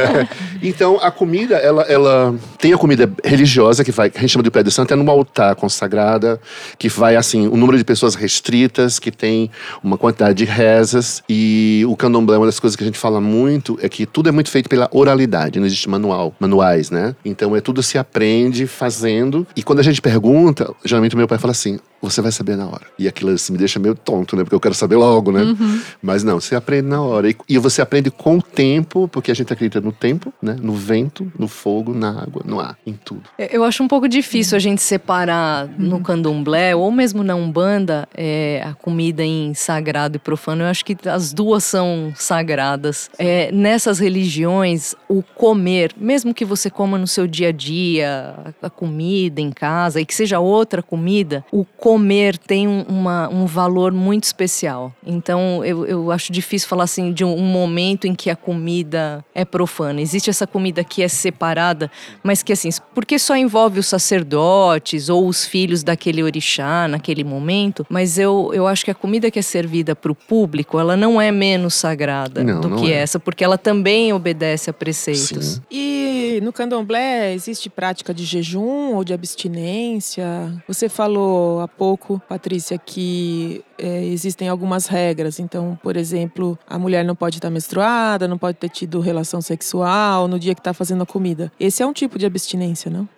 [0.63, 4.43] então, a comida, ela, ela tem a comida religiosa, que vai, que a gente chama
[4.43, 6.41] de pé de santo, é numa altar consagrada,
[6.79, 9.51] que vai, assim, o um número de pessoas restrita que tem
[9.83, 11.23] uma quantidade de rezas.
[11.29, 14.33] E o candomblé, uma das coisas que a gente fala muito é que tudo é
[14.33, 17.15] muito feito pela oralidade, não existe manual, manuais, né?
[17.25, 19.47] Então é tudo se aprende fazendo.
[19.57, 22.67] E quando a gente pergunta, geralmente o meu pai fala assim: você vai saber na
[22.67, 22.83] hora.
[22.99, 24.43] E aquilo assim, me deixa meio tonto, né?
[24.43, 25.43] Porque eu quero saber logo, né?
[25.43, 25.81] Uhum.
[26.03, 27.31] Mas não, você aprende na hora.
[27.31, 30.57] E, e, você aprende com o tempo, porque a gente acredita no tempo, né?
[30.61, 33.23] No vento, no fogo, na água, no ar, em tudo.
[33.39, 35.75] Eu acho um pouco difícil a gente separar uhum.
[35.79, 40.65] no candomblé, ou mesmo na Umbanda, é, a comida em sagrado e profano.
[40.65, 43.09] Eu acho que as duas são sagradas.
[43.17, 48.69] É, nessas religiões, o comer, mesmo que você coma no seu dia a dia, a
[48.69, 53.45] comida em casa, e que seja outra comida, o comer comer tem um, uma, um
[53.45, 54.95] valor muito especial.
[55.07, 59.23] Então, eu, eu acho difícil falar assim de um, um, momento em que a comida
[59.35, 60.01] é profana.
[60.01, 61.91] Existe essa comida que é separada,
[62.23, 67.87] mas que assim, porque só envolve os sacerdotes ou os filhos daquele orixá naquele momento,
[67.91, 71.21] mas eu, eu acho que a comida que é servida para o público, ela não
[71.21, 72.97] é menos sagrada não, do não que é.
[72.97, 75.47] essa, porque ela também obedece a preceitos.
[75.47, 75.63] Sim.
[75.71, 75.93] E
[76.33, 80.25] E no candomblé existe prática de jejum ou de abstinência?
[80.67, 85.41] Você falou há pouco, Patrícia, que é, existem algumas regras.
[85.41, 90.29] Então, por exemplo, a mulher não pode estar menstruada, não pode ter tido relação sexual
[90.29, 91.51] no dia que está fazendo a comida.
[91.59, 93.09] Esse é um tipo de abstinência, não?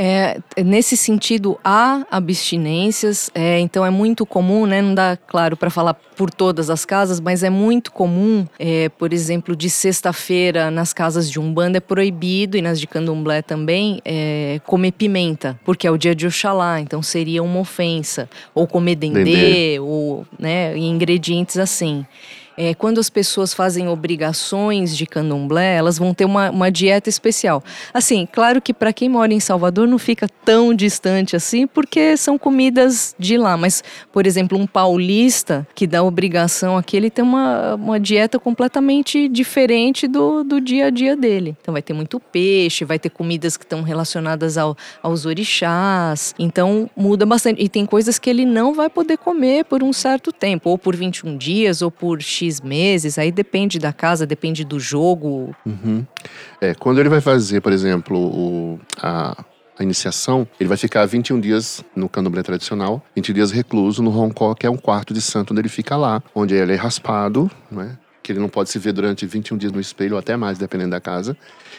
[0.00, 5.70] É, nesse sentido, há abstinências, é, então é muito comum, né, não dá claro para
[5.70, 10.92] falar por todas as casas, mas é muito comum, é, por exemplo, de sexta-feira nas
[10.92, 15.90] casas de Umbanda é proibido, e nas de Candomblé também, é, comer pimenta, porque é
[15.90, 18.30] o dia de Oxalá, então seria uma ofensa.
[18.54, 19.80] Ou comer dendê, dendê.
[19.80, 22.06] ou né, ingredientes assim
[22.58, 27.62] é, quando as pessoas fazem obrigações de candomblé, elas vão ter uma, uma dieta especial.
[27.94, 32.36] Assim, claro que para quem mora em Salvador não fica tão distante assim, porque são
[32.36, 33.56] comidas de lá.
[33.56, 39.28] Mas, por exemplo, um paulista que dá obrigação aqui, ele tem uma, uma dieta completamente
[39.28, 41.56] diferente do, do dia a dia dele.
[41.60, 46.34] Então, vai ter muito peixe, vai ter comidas que estão relacionadas ao, aos orixás.
[46.36, 47.62] Então, muda bastante.
[47.62, 50.96] E tem coisas que ele não vai poder comer por um certo tempo, ou por
[50.96, 55.54] 21 dias, ou por X meses, aí depende da casa, depende do jogo.
[55.64, 56.04] Uhum.
[56.60, 59.44] É, quando ele vai fazer, por exemplo, o, a,
[59.78, 64.54] a iniciação, ele vai ficar 21 dias no candomblé tradicional, 20 dias recluso no Roncó,
[64.54, 67.96] que é um quarto de santo onde ele fica lá, onde ele é raspado, né?
[68.22, 70.90] que ele não pode se ver durante 21 dias no espelho, ou até mais, dependendo
[70.90, 71.34] da casa.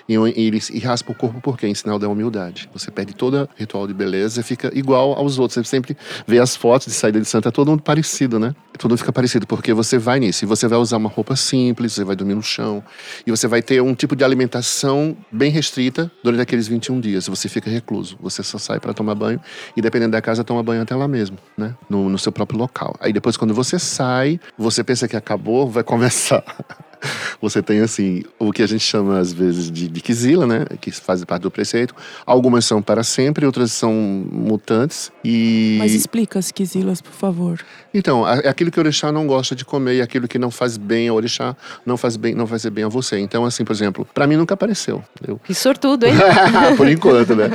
[0.08, 2.70] E, ele e raspa o corpo porque em sinal da humildade.
[2.74, 5.56] Você perde todo ritual de beleza e fica igual aos outros.
[5.56, 5.96] Você sempre
[6.28, 8.56] vê as fotos de saída de santa, é todo mundo parecido, né?
[8.78, 10.46] Todo mundo fica parecido, porque você vai nisso.
[10.46, 12.84] E você vai usar uma roupa simples, você vai dormir no chão.
[13.26, 17.28] E você vai ter um tipo de alimentação bem restrita durante aqueles 21 dias.
[17.28, 18.18] Você fica recluso.
[18.22, 19.40] Você só sai para tomar banho.
[19.76, 21.76] E dependendo da casa, toma banho até lá mesmo, né?
[21.90, 22.96] No, no seu próprio local.
[23.00, 26.44] Aí depois, quando você sai, você pensa que acabou, vai começar
[27.42, 30.66] você tem, assim, o que a gente chama às vezes de, de quizila, né?
[30.80, 31.96] Que faz parte do preceito.
[32.26, 35.12] Algumas são para sempre, outras são mutantes.
[35.24, 35.78] E...
[35.80, 37.60] Mas explica as quizilas, por favor.
[37.94, 40.78] Então, é aquilo que o orixá não gosta de comer e aquilo que não faz
[40.78, 43.20] bem ao orixá não faz bem, não fazer bem a você.
[43.20, 45.04] Então, assim, por exemplo, para mim nunca apareceu.
[45.26, 45.40] Eu...
[45.44, 46.14] Que sortudo, hein?
[46.78, 47.50] por enquanto, né?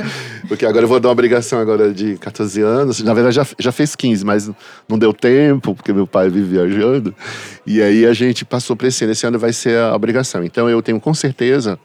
[0.47, 3.01] Porque agora eu vou dar uma obrigação agora de 14 anos.
[3.01, 4.51] Na verdade, já, já fez 15, mas
[4.87, 7.15] não deu tempo, porque meu pai vive viajando.
[7.65, 9.13] E aí a gente passou para esse ano.
[9.13, 10.43] Esse ano vai ser a obrigação.
[10.43, 11.79] Então, eu tenho com certeza.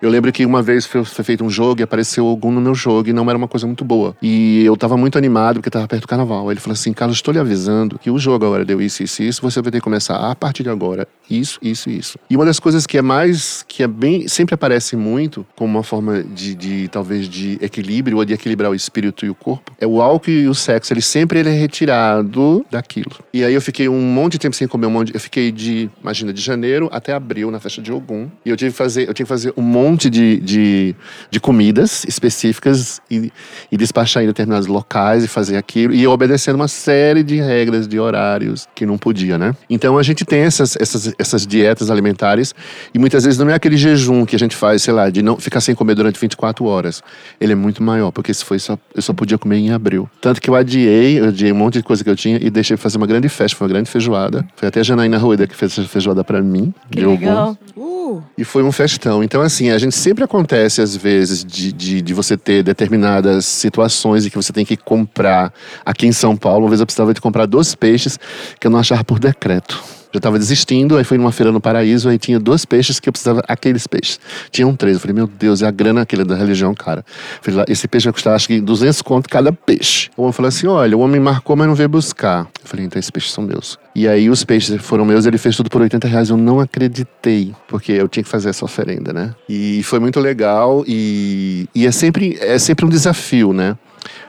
[0.00, 2.74] Eu lembro que uma vez foi, foi feito um jogo e apareceu algum no meu
[2.74, 4.16] jogo e não era uma coisa muito boa.
[4.22, 6.48] E eu tava muito animado porque tava perto do carnaval.
[6.48, 9.22] Aí ele falou assim: Carlos, estou lhe avisando que o jogo agora deu isso, isso,
[9.22, 12.18] isso, você vai ter que começar a partir de agora isso, isso, isso.
[12.30, 15.82] E uma das coisas que é mais, que é bem, sempre aparece muito como uma
[15.82, 19.86] forma de, de talvez de equilíbrio ou de equilibrar o espírito e o corpo, é
[19.86, 23.12] o álcool e o sexo, ele sempre ele é retirado daquilo.
[23.32, 25.90] E aí eu fiquei um monte de tempo sem comer um monte, eu fiquei de,
[26.00, 29.14] imagina, de janeiro até abril na festa de Ogum, e eu tive que fazer, eu
[29.14, 30.94] tinha que fazer um monte de, de,
[31.30, 33.30] de comidas específicas e,
[33.70, 37.98] e despachar em determinados locais e fazer aquilo, e obedecendo uma série de regras, de
[37.98, 39.54] horários que não podia, né?
[39.68, 42.54] Então a gente tem essas, essas, essas dietas alimentares
[42.94, 45.36] e muitas vezes não é aquele jejum que a gente faz, sei lá, de não
[45.36, 47.02] ficar sem comer durante 24 horas.
[47.40, 50.08] Ele é muito maior, porque se foi só, eu só podia comer em abril.
[50.20, 52.76] Tanto que eu adiei, eu adiei um monte de coisa que eu tinha e deixei
[52.76, 54.46] fazer uma grande festa, foi uma grande feijoada.
[54.56, 56.72] Foi até a Janaína Rueda que fez essa feijoada para mim.
[56.90, 57.56] Que legal.
[57.76, 58.22] Uh.
[58.38, 59.22] E foi um festão.
[59.22, 64.24] Então, assim, a gente sempre acontece, às vezes, de, de, de você ter determinadas situações
[64.24, 65.52] e que você tem que comprar.
[65.84, 68.18] Aqui em São Paulo, uma vez eu precisava de comprar dois peixes
[68.60, 69.82] que eu não achava por decreto.
[70.16, 73.12] Já estava desistindo, aí fui numa feira no Paraíso, aí tinha dois peixes que eu
[73.12, 74.18] precisava, aqueles peixes.
[74.50, 74.96] Tinham três.
[74.96, 77.04] Eu falei, meu Deus, é a grana aquele da religião, cara.
[77.44, 80.08] Eu falei, esse peixe vai custar acho que 200 conto cada peixe.
[80.16, 82.48] O homem falou assim: olha, o homem marcou, mas não veio buscar.
[82.62, 83.78] Eu falei, então esses peixes são meus.
[83.94, 86.30] E aí os peixes foram meus, ele fez tudo por 80 reais.
[86.30, 89.34] Eu não acreditei, porque eu tinha que fazer essa oferenda, né?
[89.46, 93.76] E foi muito legal e, e é, sempre, é sempre um desafio, né?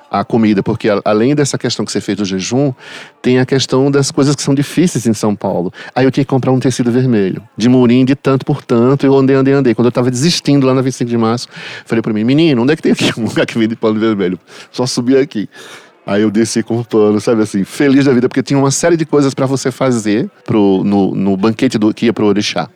[0.09, 2.73] A comida, porque além dessa questão que você fez do jejum,
[3.21, 5.71] tem a questão das coisas que são difíceis em São Paulo.
[5.93, 9.15] Aí eu tinha que comprar um tecido vermelho, de murim, de tanto por tanto, eu
[9.15, 9.75] andei, andei, andei.
[9.75, 11.47] Quando eu estava desistindo lá na 25 de março,
[11.85, 14.39] falei para mim, menino, onde é que tem aqui um lugar que vende pano vermelho?
[14.71, 15.49] Só subir aqui.
[16.07, 18.95] Aí eu desci com o pano, sabe assim, feliz da vida, porque tinha uma série
[18.95, 22.69] de coisas para você fazer pro, no, no banquete do, que ia pro Orixá.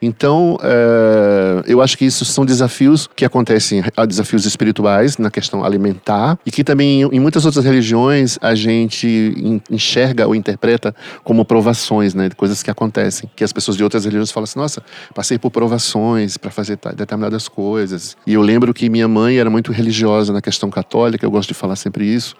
[0.00, 6.36] Então, é, eu acho que isso são desafios que acontecem, desafios espirituais na questão alimentar
[6.44, 12.30] e que também em muitas outras religiões a gente enxerga ou interpreta como provações, né,
[12.36, 14.82] coisas que acontecem, que as pessoas de outras religiões falam assim, nossa,
[15.14, 18.16] passei por provações para fazer determinadas coisas.
[18.26, 21.54] E eu lembro que minha mãe era muito religiosa na questão católica, eu gosto de
[21.54, 22.34] falar sempre isso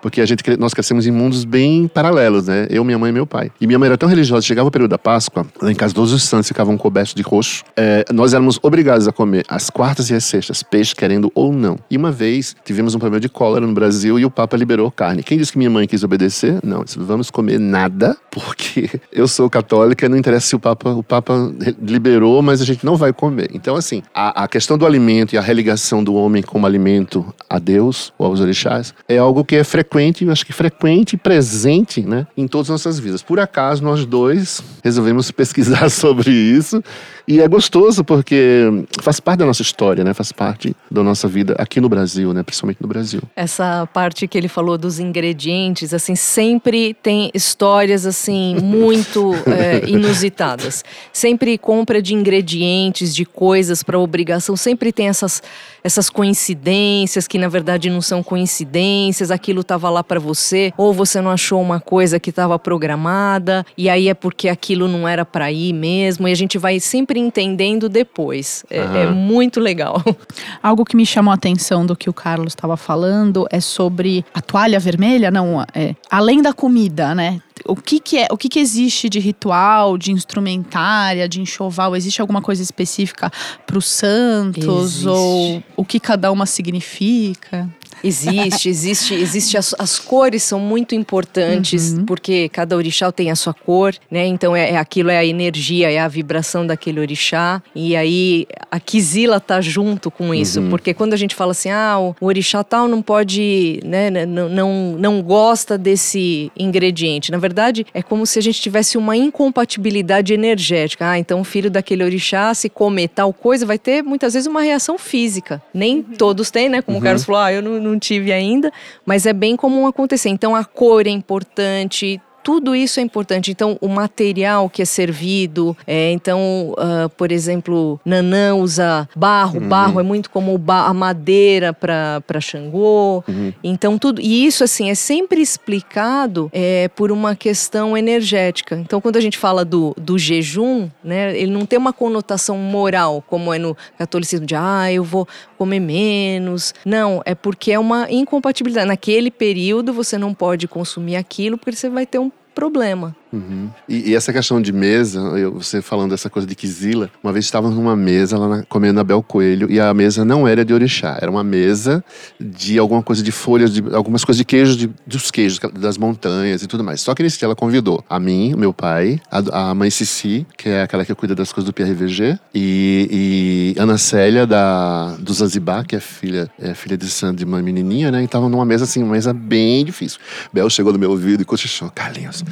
[0.00, 2.66] porque a gente nós crescemos em mundos bem paralelos, né?
[2.70, 3.50] Eu, minha mãe e meu pai.
[3.60, 6.12] E minha mãe era tão religiosa, chegava o período da Páscoa, lá em casa todos
[6.12, 7.64] os santos ficavam cobertos de roxo.
[7.76, 11.78] É, nós éramos obrigados a comer às quartas e às sextas peixe, querendo ou não.
[11.90, 15.22] E uma vez tivemos um problema de cólera no Brasil e o Papa liberou carne.
[15.22, 16.58] Quem disse que minha mãe quis obedecer?
[16.62, 21.02] Não, disse, vamos comer nada, porque eu sou católica, não interessa se o Papa, o
[21.02, 23.50] Papa liberou, mas a gente não vai comer.
[23.52, 27.58] Então, assim, a, a questão do alimento e a religação do homem como alimento a
[27.58, 29.89] Deus ou aos orixás é algo que é frequente,
[30.20, 33.22] eu acho que frequente e presente, né, em todas as nossas vidas.
[33.22, 36.82] Por acaso, nós dois resolvemos pesquisar sobre isso
[37.30, 40.12] e é gostoso porque faz parte da nossa história, né?
[40.12, 42.42] Faz parte da nossa vida aqui no Brasil, né?
[42.42, 43.20] Principalmente no Brasil.
[43.36, 50.84] Essa parte que ele falou dos ingredientes, assim, sempre tem histórias, assim, muito é, inusitadas.
[51.12, 55.40] Sempre compra de ingredientes, de coisas para obrigação, sempre tem essas,
[55.84, 61.20] essas coincidências que na verdade não são coincidências, aquilo estava lá para você, ou você
[61.20, 65.50] não achou uma coisa que estava programada, e aí é porque aquilo não era para
[65.50, 68.64] ir mesmo, e a gente vai sempre entendendo depois.
[68.70, 70.02] É, é, muito legal.
[70.62, 74.42] Algo que me chamou a atenção do que o Carlos estava falando é sobre a
[74.42, 77.40] toalha vermelha, não, é, além da comida, né?
[77.66, 81.94] o que, que é, o que, que existe de ritual, de instrumentária, de enxoval?
[81.94, 83.30] Existe alguma coisa específica
[83.66, 85.08] para os santos existe.
[85.08, 87.68] ou o que cada uma significa?
[88.02, 89.56] Existe, existe, existe.
[89.56, 92.04] As, as cores são muito importantes, uhum.
[92.04, 94.26] porque cada orixá tem a sua cor, né?
[94.26, 97.62] Então é, é, aquilo é a energia, é a vibração daquele orixá.
[97.74, 100.70] E aí a Kizila tá junto com isso, uhum.
[100.70, 104.96] porque quando a gente fala assim, ah, o, orixá tal não pode, né, não, não,
[104.98, 107.30] não gosta desse ingrediente.
[107.30, 111.10] Na verdade, é como se a gente tivesse uma incompatibilidade energética.
[111.10, 114.62] Ah, então o filho daquele orixá, se comer tal coisa, vai ter muitas vezes uma
[114.62, 115.62] reação física.
[115.72, 116.16] Nem uhum.
[116.16, 116.82] todos têm, né?
[116.82, 118.72] Como o Carlos falou, ah, eu não, não tive ainda,
[119.04, 120.28] mas é bem comum acontecer.
[120.28, 123.50] Então a cor é importante, tudo isso é importante.
[123.50, 129.68] Então, o material que é servido, é, então, uh, por exemplo, Nanã usa barro, uhum.
[129.68, 133.22] barro é muito como a madeira para Xangô.
[133.28, 133.52] Uhum.
[133.62, 134.20] Então, tudo.
[134.20, 138.76] E isso, assim, é sempre explicado é, por uma questão energética.
[138.76, 143.22] Então, quando a gente fala do, do jejum, né, ele não tem uma conotação moral,
[143.26, 145.26] como é no catolicismo, de ah, eu vou
[145.60, 146.72] comer menos.
[146.86, 148.88] Não, é porque é uma incompatibilidade.
[148.88, 153.14] Naquele período, você não pode consumir aquilo, porque você vai ter um problema.
[153.32, 153.70] Uhum.
[153.88, 157.44] E, e, essa questão de mesa, eu, você falando dessa coisa de Kizila, uma vez
[157.44, 161.16] estávamos numa mesa lá na, comendo Abel Coelho e a mesa não era de orixá,
[161.20, 162.04] era uma mesa
[162.40, 166.62] de alguma coisa de folhas, de algumas coisas de queijo, de, dos queijos das montanhas
[166.62, 167.00] e tudo mais.
[167.00, 170.68] Só que nesse dia ela convidou a mim, meu pai, a, a mãe Cici, que
[170.68, 175.86] é aquela que cuida das coisas do PRVG, e, e Ana Célia da, do Zanzibar,
[175.86, 178.22] que é filha, é filha de Sandra, de uma menininha, né?
[178.22, 180.18] E estavam numa mesa assim, uma mesa bem difícil.
[180.52, 182.44] Bel chegou no meu ouvido e cochichou, Carlinhos,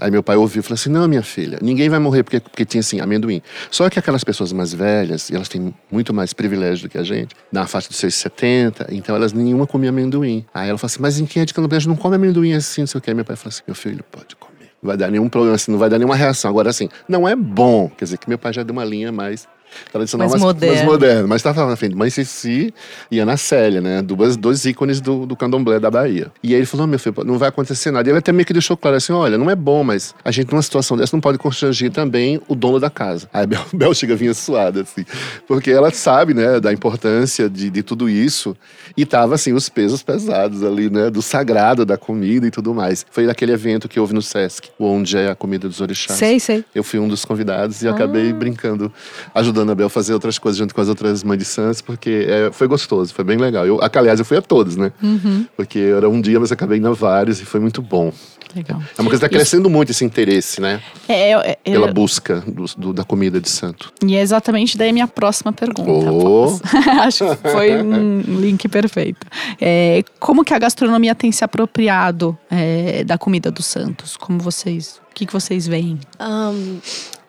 [0.00, 2.64] Aí meu pai ouviu e falou assim: Não, minha filha, ninguém vai morrer porque, porque
[2.64, 3.42] tinha assim, amendoim.
[3.70, 7.02] Só que aquelas pessoas mais velhas, e elas têm muito mais privilégio do que a
[7.02, 10.44] gente, na faixa dos seus 70, então elas nenhuma comia amendoim.
[10.54, 12.86] Aí ela falou assim: Mas em quem é de candomblé não come amendoim assim, não
[12.86, 13.10] sei o que.
[13.10, 14.56] Aí meu pai falou assim: Meu filho, pode comer.
[14.82, 16.50] Não vai dar nenhum problema, assim, não vai dar nenhuma reação.
[16.50, 17.88] Agora, assim, não é bom.
[17.88, 19.48] Quer dizer, que meu pai já deu uma linha mais
[19.92, 20.74] tradicional, mais, moderno.
[20.76, 21.28] mais moderno.
[21.28, 22.72] Mas estava na frente Mãe Ceci
[23.10, 24.02] e Ana Célia, né?
[24.02, 26.30] Duas, dois ícones do, do candomblé da Bahia.
[26.42, 28.08] E aí ele falou: meu filho, não vai acontecer nada.
[28.08, 30.50] E ele até meio que deixou claro assim: olha, não é bom, mas a gente
[30.50, 33.28] numa situação dessa não pode constrangir também o dono da casa.
[33.32, 35.04] Aí a Bel, Bel chega vinha suada, assim.
[35.46, 38.56] Porque ela sabe, né, da importância de, de tudo isso.
[38.96, 41.10] E tava, assim, os pesos pesados ali, né?
[41.10, 43.04] Do sagrado da comida e tudo mais.
[43.10, 46.18] Foi aquele evento que houve no Sesc, onde é a comida dos orixás.
[46.18, 46.64] Sei, sei.
[46.74, 47.90] Eu fui um dos convidados e ah.
[47.90, 48.92] acabei brincando,
[49.34, 51.80] ajudando ajudando a Bel a fazer outras coisas junto com as outras mães de Sans,
[51.80, 53.66] porque é, foi gostoso, foi bem legal.
[53.66, 54.92] Eu, aliás, eu fui a todos, né?
[55.02, 55.46] Uhum.
[55.56, 58.12] Porque era um dia, mas acabei indo a vários e foi muito bom.
[58.54, 58.80] Legal.
[58.96, 60.80] É uma coisa que está crescendo muito esse interesse, né?
[61.08, 63.92] É, é, é, Pela busca do, do, da comida de santo.
[64.02, 66.10] E é exatamente daí a minha próxima pergunta.
[66.10, 66.58] Oh.
[67.02, 69.26] Acho que foi um link perfeito.
[69.60, 74.16] É, como que a gastronomia tem se apropriado é, da comida dos santos?
[74.16, 75.98] Como vocês, o que, que vocês veem?
[76.18, 76.78] Um,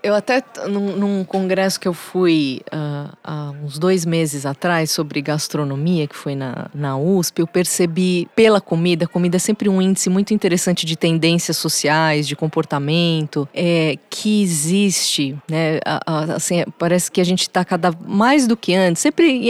[0.03, 5.21] eu até, num, num, congresso que eu fui uh, há uns dois meses atrás sobre
[5.21, 9.81] gastronomia, que foi na, na USP, eu percebi pela comida, a comida é sempre um
[9.81, 15.79] índice muito interessante de tendências sociais, de comportamento, é, que existe, né?
[16.35, 19.01] assim, parece que a gente está cada mais do que antes.
[19.01, 19.41] Sempre,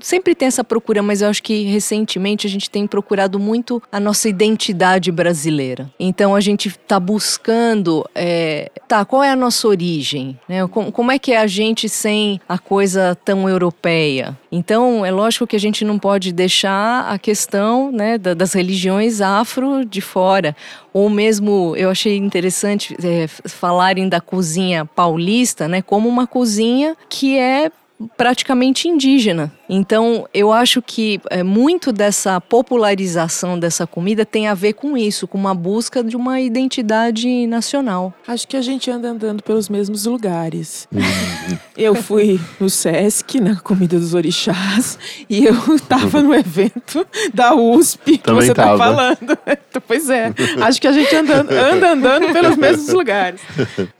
[0.00, 3.98] sempre tem essa procura, mas eu acho que recentemente a gente tem procurado muito a
[4.00, 5.90] nossa identidade brasileira.
[5.98, 9.91] Então a gente está buscando, é, tá, qual é a nossa origem?
[9.92, 10.38] Origem?
[10.48, 10.66] Né?
[10.66, 14.36] Como, é que é a gente sem a coisa tão europeia?
[14.50, 19.84] Então, é lógico que a gente não pode deixar a questão né, das religiões afro
[19.84, 20.56] de fora.
[20.92, 27.38] Ou mesmo, eu achei interessante é, falarem da cozinha paulista né, como uma cozinha que
[27.38, 27.70] é
[28.16, 29.52] praticamente indígena.
[29.68, 35.26] Então, eu acho que é, muito dessa popularização dessa comida tem a ver com isso,
[35.26, 38.12] com uma busca de uma identidade nacional.
[38.26, 40.86] Acho que a gente anda andando pelos mesmos lugares.
[41.76, 44.98] eu fui no Sesc, na Comida dos Orixás,
[45.28, 49.38] e eu estava no evento da USP, que Também você está falando.
[49.86, 53.40] pois é, acho que a gente anda, anda andando pelos mesmos lugares.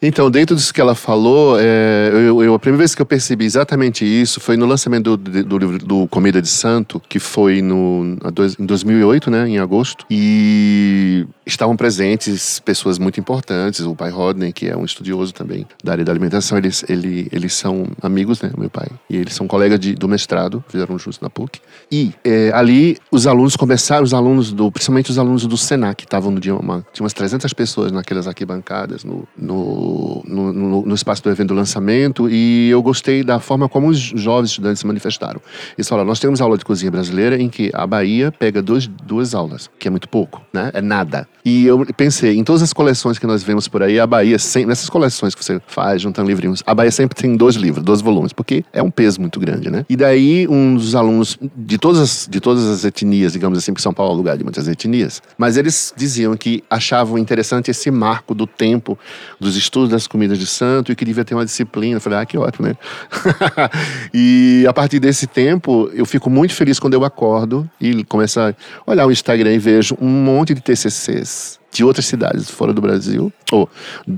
[0.00, 3.44] Então, dentro disso que ela falou, é, eu, eu- a primeira vez que eu percebi
[3.44, 8.16] exatamente isso foi no lançamento do, do livro do Comida de Santo, que foi no,
[8.58, 10.06] em 2008, né, em agosto.
[10.10, 15.92] E estavam presentes pessoas muito importantes, o pai Rodney, que é um estudioso também da
[15.92, 18.88] área da alimentação, eles, ele, eles são amigos, né, meu pai.
[19.10, 21.60] E eles são colegas de, do mestrado, fizeram juntos na PUC.
[21.90, 26.30] E é, ali os alunos começaram, os alunos do, principalmente os alunos do Senac, estavam
[26.30, 31.30] no dia, uma, tinha umas 300 pessoas naquelas arquibancadas, no, no, no, no espaço do
[31.30, 35.40] evento do lançamento, e eu gostei da forma como os jovens estudantes se manifestaram.
[35.76, 39.34] Eles falaram, nós temos aula de cozinha brasileira em que a Bahia pega dois, duas
[39.34, 40.70] aulas, que é muito pouco, né?
[40.74, 41.28] É nada.
[41.44, 44.68] E eu pensei, em todas as coleções que nós vemos por aí, a Bahia, sempre,
[44.68, 48.32] nessas coleções que você faz, juntando livrinhos, a Bahia sempre tem dois livros, dois volumes,
[48.32, 49.84] porque é um peso muito grande, né?
[49.88, 53.82] E daí, um dos alunos de todas as, de todas as etnias, digamos assim, porque
[53.82, 57.90] São Paulo é um lugar de muitas etnias, mas eles diziam que achavam interessante esse
[57.90, 58.98] marco do tempo
[59.40, 61.96] dos estudos das comidas de santo e que devia ter uma disciplina.
[61.96, 62.76] Eu falei, ah, que ótimo, né?
[64.12, 68.54] e a partir desse tempo, eu fico muito feliz quando eu acordo e começo a
[68.86, 73.32] olhar o Instagram e vejo um monte de TCCs de outras cidades fora do Brasil,
[73.50, 73.68] ou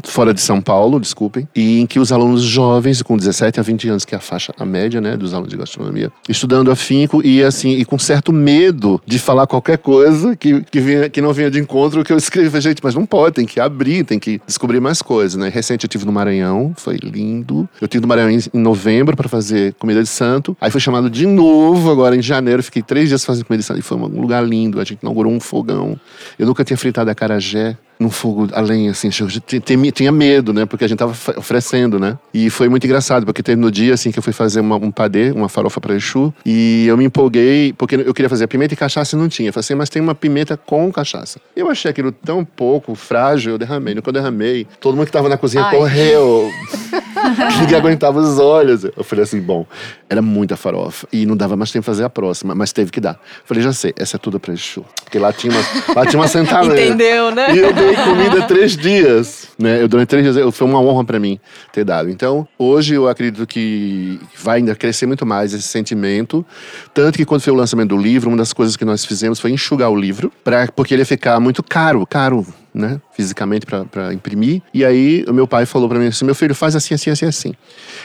[0.02, 3.88] fora de São Paulo, desculpem, e em que os alunos jovens, com 17 a 20
[3.88, 7.42] anos, que é a faixa, a média, né, dos alunos de gastronomia, estudando afinco e
[7.42, 11.50] assim, e com certo medo de falar qualquer coisa que, que, vinha, que não vinha
[11.50, 12.48] de encontro que eu escrevi.
[12.48, 15.48] Falei, Gente, mas não pode, tem que abrir, tem que descobrir mais coisas, né?
[15.48, 17.68] Recente eu tive no Maranhão, foi lindo.
[17.80, 20.56] Eu tive no Maranhão em, em novembro para fazer comida de santo.
[20.60, 23.78] Aí fui chamado de novo agora em janeiro, fiquei três dias fazendo comida de santo
[23.80, 24.80] e foi um lugar lindo.
[24.80, 25.98] A gente inaugurou um fogão.
[26.38, 27.10] Eu nunca tinha fritado
[27.44, 32.18] acarajé num fogo a lenha, assim, tinha- medo, né, porque a gente tava oferecendo, né,
[32.34, 34.90] e foi muito engraçado, porque teve no dia, assim, que eu fui fazer uma, um
[34.90, 38.76] padê, uma farofa para Exu, e eu me empolguei, porque eu queria fazer pimenta e
[38.76, 41.40] cachaça e não tinha, eu falei assim, mas tem uma pimenta com cachaça.
[41.54, 45.12] Eu achei aquilo tão pouco frágil, eu derramei, no que eu derramei, todo mundo que
[45.12, 45.76] tava na cozinha Ai.
[45.76, 46.50] correu,
[47.60, 48.84] ninguém aguentava os olhos.
[48.84, 49.66] Eu falei assim, bom,
[50.08, 53.00] era muita farofa e não dava mais tempo de fazer a próxima, mas teve que
[53.00, 53.18] dar.
[53.44, 54.84] Falei, já sei, essa é tudo para Exu.
[55.04, 56.66] Porque lá tinha uma, lá tinha uma sentada.
[56.66, 57.54] Entendeu, né?
[57.54, 59.82] E eu dei comida três dias, né?
[59.82, 61.38] Eu durante três dias, foi uma honra para mim
[61.72, 62.10] ter dado.
[62.10, 66.44] Então, hoje eu acredito que vai ainda crescer muito mais esse sentimento,
[66.92, 69.50] tanto que quando foi o lançamento do livro, uma das coisas que nós fizemos foi
[69.50, 73.00] enxugar o livro, pra, porque ele ia ficar muito caro, caro, né?
[73.14, 74.62] Fisicamente para imprimir.
[74.72, 77.26] E aí o meu pai falou para mim assim, meu filho faz assim, assim, assim,
[77.26, 77.54] assim.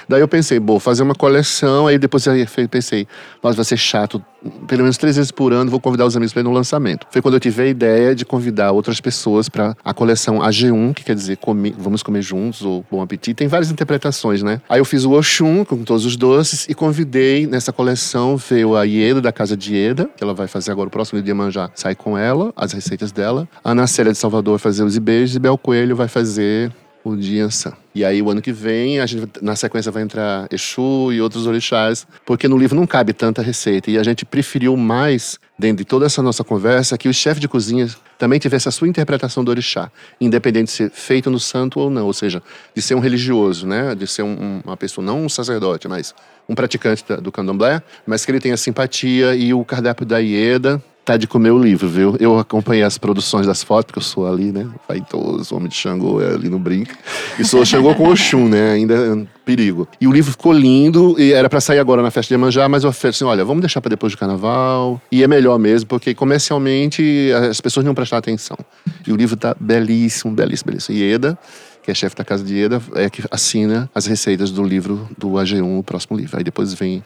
[0.07, 1.87] Daí eu pensei, bom, fazer uma coleção.
[1.87, 2.33] Aí depois eu
[2.69, 3.07] pensei,
[3.43, 4.23] nossa, vai ser chato.
[4.67, 7.05] Pelo menos três vezes por ano vou convidar os amigos para ir no lançamento.
[7.11, 11.03] Foi quando eu tive a ideia de convidar outras pessoas para a coleção AG1, que
[11.03, 13.33] quer dizer comer, vamos comer juntos ou bom apetite.
[13.33, 14.61] Tem várias interpretações, né?
[14.69, 18.83] Aí eu fiz o Oxum com todos os doces e convidei nessa coleção veio a
[18.83, 21.95] Ieda da Casa de Ieda, que ela vai fazer agora o próximo dia manjar, sai
[21.95, 23.47] com ela, as receitas dela.
[23.63, 26.71] A Ana Célia de Salvador vai fazer os beijos e Bel Coelho vai fazer
[27.03, 27.47] o dia.
[27.95, 31.47] E aí, o ano que vem, a gente, na sequência vai entrar Exu e outros
[31.47, 33.89] orixás, porque no livro não cabe tanta receita.
[33.89, 37.47] E a gente preferiu mais, dentro de toda essa nossa conversa, que o chefe de
[37.47, 37.87] cozinha
[38.17, 39.89] também tivesse a sua interpretação do orixá,
[40.19, 42.05] independente de ser feito no santo ou não.
[42.05, 42.43] Ou seja,
[42.75, 43.95] de ser um religioso, né?
[43.95, 46.13] de ser um- um- uma pessoa, não um sacerdote, mas
[46.47, 50.83] um praticante do candomblé, mas que ele tenha simpatia e o cardápio da Ieda
[51.17, 52.15] de comer o livro, viu?
[52.19, 54.67] Eu acompanhei as produções das fotos, porque eu sou ali, né?
[54.87, 56.91] Faitoso, homem de Xangô, é ali no brinco.
[57.37, 58.71] E sou Xangô com Oxum, né?
[58.71, 59.87] Ainda é perigo.
[59.99, 62.83] E o livro ficou lindo, e era para sair agora na festa de Iemanjá, mas
[62.83, 65.01] eu falei assim, olha, vamos deixar para depois do carnaval.
[65.11, 68.57] E é melhor mesmo, porque comercialmente as pessoas não prestar atenção.
[69.07, 70.97] E o livro tá belíssimo, belíssimo, belíssimo.
[70.97, 71.37] E Eda,
[71.81, 75.29] que é chefe da casa de Eda, é que assina as receitas do livro do
[75.29, 76.37] AG1, o próximo livro.
[76.37, 77.01] Aí depois vem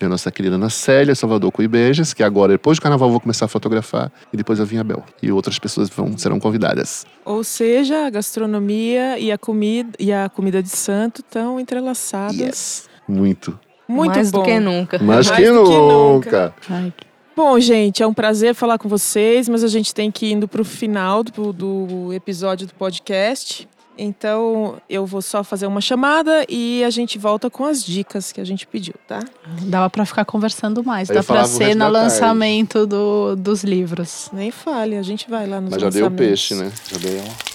[0.00, 3.20] Vem a nossa querida Ana Célia, Salvador Cuibejas, que agora, depois do carnaval, eu vou
[3.20, 4.10] começar a fotografar.
[4.32, 5.04] E depois a Vinha Bel.
[5.22, 7.04] E outras pessoas vão, serão convidadas.
[7.22, 12.38] Ou seja, a gastronomia e a comida e a comida de santo estão entrelaçadas.
[12.38, 12.88] Yes.
[13.06, 13.60] Muito.
[13.86, 14.38] Muito Mais bom.
[14.38, 14.98] do que nunca.
[15.00, 16.54] Mais, Mais que, do que nunca.
[16.70, 16.94] Ai,
[17.36, 20.48] Bom, gente, é um prazer falar com vocês, mas a gente tem que ir indo
[20.48, 23.68] para o final do, do episódio do podcast.
[23.98, 28.40] Então eu vou só fazer uma chamada e a gente volta com as dicas que
[28.40, 29.20] a gente pediu, tá?
[29.62, 34.30] Dava pra ficar conversando mais, Eu dá o ser no lançamento do, dos livros.
[34.32, 36.26] Nem fale, a gente vai lá nos Mas já dei o lançamentos.
[36.26, 36.72] peixe, né?
[36.90, 37.49] Já dei ó.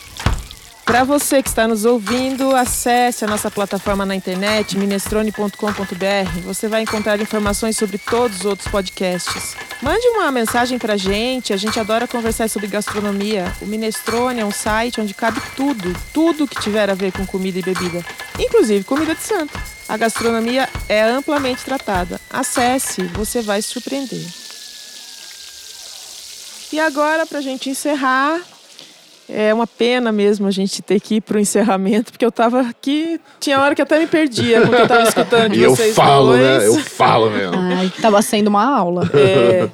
[0.85, 6.39] Para você que está nos ouvindo, acesse a nossa plataforma na internet, minestrone.com.br.
[6.43, 9.57] Você vai encontrar informações sobre todos os outros podcasts.
[9.81, 13.51] Mande uma mensagem pra gente, a gente adora conversar sobre gastronomia.
[13.61, 17.57] O Minestrone é um site onde cabe tudo, tudo que tiver a ver com comida
[17.57, 18.05] e bebida,
[18.39, 19.59] inclusive comida de santo.
[19.89, 22.21] A gastronomia é amplamente tratada.
[22.29, 24.25] Acesse, você vai se surpreender.
[26.71, 28.39] E agora, pra gente encerrar,
[29.29, 33.19] é uma pena mesmo a gente ter que ir pro encerramento, porque eu tava aqui.
[33.39, 36.27] Tinha hora que até me perdia, porque eu tava escutando de E eu vocês falo,
[36.27, 36.41] dois.
[36.41, 36.67] né?
[36.67, 37.55] Eu falo mesmo.
[37.57, 39.09] Ai, tava sendo uma aula.
[39.13, 39.67] É,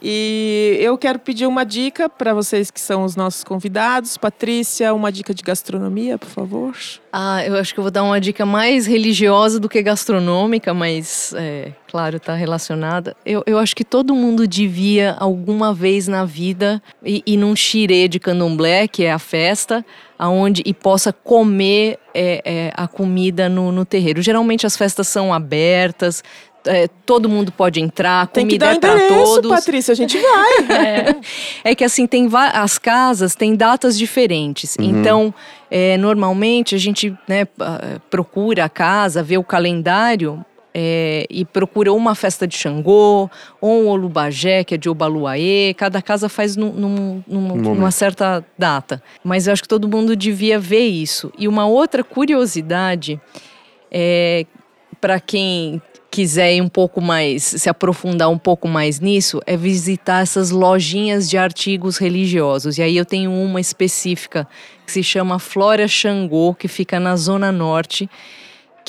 [0.00, 4.16] e eu quero pedir uma dica para vocês que são os nossos convidados.
[4.16, 6.76] Patrícia, uma dica de gastronomia, por favor.
[7.12, 11.34] Ah, eu acho que eu vou dar uma dica mais religiosa do que gastronômica, mas,
[11.36, 13.16] é, claro, está relacionada.
[13.24, 18.20] Eu, eu acho que todo mundo devia, alguma vez na vida, ir, num xirê de
[18.20, 19.84] candomblé, que é a festa,
[20.18, 24.20] aonde e possa comer é, é, a comida no, no terreiro.
[24.20, 26.22] Geralmente as festas são abertas,
[26.68, 29.50] é, todo mundo pode entrar, Tem que comida dar é para todos.
[29.50, 30.48] Patrícia, a gente vai.
[31.64, 34.76] É, é que assim, tem as casas têm datas diferentes.
[34.78, 35.32] Então,
[35.70, 40.44] é, normalmente a gente né, ah, procura a casa, vê o calendário
[40.74, 43.28] é, e procura uma festa de Xangô,
[43.60, 45.74] ou um Olubagé, que é de Obaluaê.
[45.74, 49.02] Cada casa faz num, num- num- numa certa data.
[49.24, 51.32] Mas eu acho que todo mundo devia ver isso.
[51.38, 53.20] E uma outra curiosidade
[53.90, 54.46] é
[55.00, 55.80] para quem
[56.10, 61.28] quiser ir um pouco mais, se aprofundar um pouco mais nisso, é visitar essas lojinhas
[61.28, 62.78] de artigos religiosos.
[62.78, 64.46] E aí eu tenho uma específica
[64.86, 68.08] que se chama Flora Xangô, que fica na Zona Norte.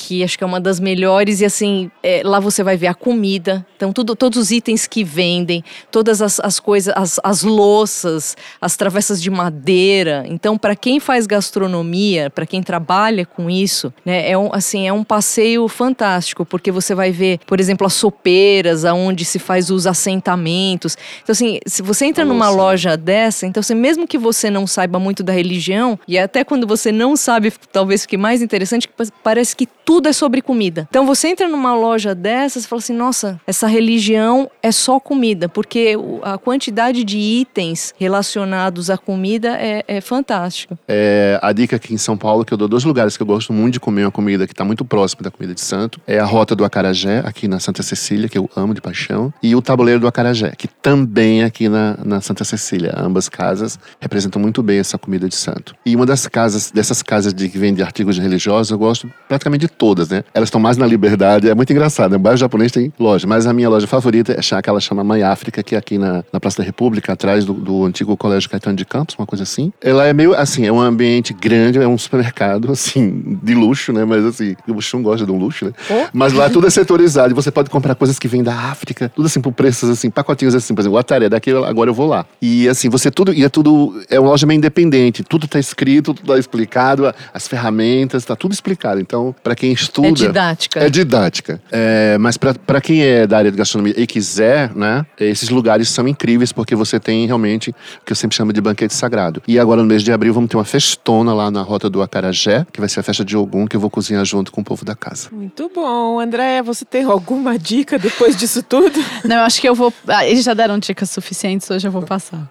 [0.02, 2.94] Que acho que é uma das melhores, e assim, é, lá você vai ver a
[2.94, 8.34] comida, então tudo, todos os itens que vendem, todas as, as coisas, as, as louças,
[8.58, 10.24] as travessas de madeira.
[10.26, 14.92] Então, para quem faz gastronomia, para quem trabalha com isso, né, é um, assim, é
[14.92, 19.86] um passeio fantástico, porque você vai ver, por exemplo, as sopeiras, aonde se faz os
[19.86, 20.96] assentamentos.
[21.22, 22.56] Então, assim, se você entra numa Nossa.
[22.56, 26.66] loja dessa, então, assim, mesmo que você não saiba muito da religião, e até quando
[26.66, 30.86] você não sabe, talvez fique mais interessante, que pa- parece que tudo é sobre comida.
[30.88, 35.48] Então, você entra numa loja dessas e fala assim, nossa, essa religião é só comida,
[35.48, 40.78] porque a quantidade de itens relacionados à comida é, é fantástico.
[40.86, 43.52] É, a dica aqui em São Paulo, que eu dou dois lugares que eu gosto
[43.52, 46.24] muito de comer uma comida que está muito próxima da comida de santo, é a
[46.24, 49.98] Rota do Acarajé, aqui na Santa Cecília, que eu amo de paixão, e o Tabuleiro
[49.98, 52.94] do Acarajé, que também é aqui na, na Santa Cecília.
[52.96, 55.74] Ambas casas representam muito bem essa comida de santo.
[55.84, 59.79] E uma das casas, dessas casas de, que vende artigos religiosos, eu gosto praticamente de
[59.80, 60.22] todas, né?
[60.34, 62.18] Elas estão mais na liberdade, é muito engraçado, né?
[62.18, 65.62] O bairro japonês tem loja, mas a minha loja favorita é aquela chama Mãe África,
[65.62, 68.84] que é aqui na, na Praça da República, atrás do, do antigo Colégio Caetano de
[68.84, 69.72] Campos, uma coisa assim.
[69.80, 74.04] Ela é meio, assim, é um ambiente grande, é um supermercado, assim, de luxo, né?
[74.04, 75.72] Mas, assim, o Buxum gosta de um luxo, né?
[75.88, 76.08] Oh.
[76.12, 79.40] Mas lá tudo é setorizado você pode comprar coisas que vêm da África, tudo assim,
[79.40, 82.26] por preços, assim, pacotinhos assim, por exemplo, o Atari é daqui, agora eu vou lá.
[82.42, 86.12] E, assim, você tudo, e é tudo, é uma loja meio independente, tudo tá escrito,
[86.12, 89.00] tudo tá explicado, as ferramentas, tá tudo explicado.
[89.00, 90.08] Então, para quem estuda...
[90.08, 90.80] É didática.
[90.80, 91.62] É didática.
[91.70, 96.08] É, mas para quem é da área de gastronomia e quiser, né, esses lugares são
[96.08, 97.74] incríveis porque você tem realmente o
[98.06, 99.42] que eu sempre chamo de banquete sagrado.
[99.46, 102.66] E agora no mês de abril vamos ter uma festona lá na Rota do Acarajé,
[102.72, 104.82] que vai ser a festa de Ogum, que eu vou cozinhar junto com o povo
[104.82, 105.28] da casa.
[105.30, 106.18] Muito bom.
[106.18, 108.98] Andréia, você tem alguma dica depois disso tudo?
[109.26, 109.92] Não, eu acho que eu vou.
[110.08, 112.50] ah, eles já deram dicas suficientes, hoje eu vou passar.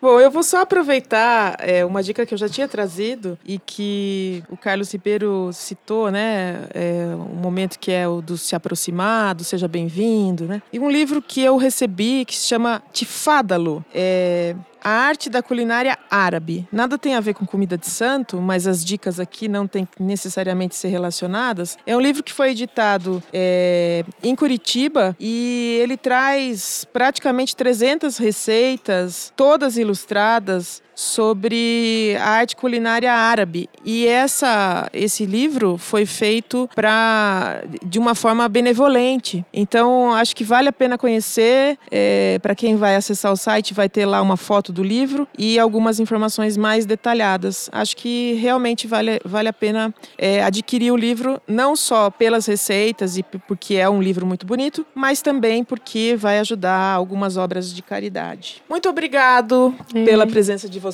[0.00, 4.42] Bom, eu vou só aproveitar é, uma dica que eu já tinha trazido e que
[4.48, 6.64] o Carlos Ribeiro citou, né?
[6.72, 10.62] É, um momento que é o do se aproximar, do seja bem-vindo, né?
[10.72, 13.84] E um livro que eu recebi que se chama Tifádalo.
[13.94, 16.66] É, a arte da culinária árabe.
[16.72, 20.74] Nada tem a ver com comida de santo, mas as dicas aqui não têm necessariamente
[20.74, 21.76] ser relacionadas.
[21.86, 29.32] É um livro que foi editado é, em Curitiba e ele traz praticamente 300 receitas,
[29.36, 33.68] todas ilustradas, sobre a arte culinária árabe.
[33.84, 39.44] E essa, esse livro foi feito pra, de uma forma benevolente.
[39.52, 41.78] Então, acho que vale a pena conhecer.
[41.90, 45.26] É, Para quem vai acessar o site, vai ter lá uma foto foto do livro
[45.38, 47.70] e algumas informações mais detalhadas.
[47.72, 53.16] Acho que realmente vale, vale a pena é, adquirir o livro, não só pelas receitas
[53.16, 57.80] e porque é um livro muito bonito, mas também porque vai ajudar algumas obras de
[57.80, 58.60] caridade.
[58.68, 60.04] Muito obrigado É.
[60.04, 60.89] pela presença de vocês.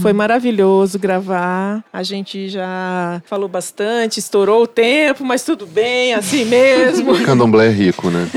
[0.00, 1.84] Foi maravilhoso gravar.
[1.92, 7.14] A gente já falou bastante, estourou o tempo, mas tudo bem, assim mesmo.
[7.24, 8.28] Candomblé é rico, né?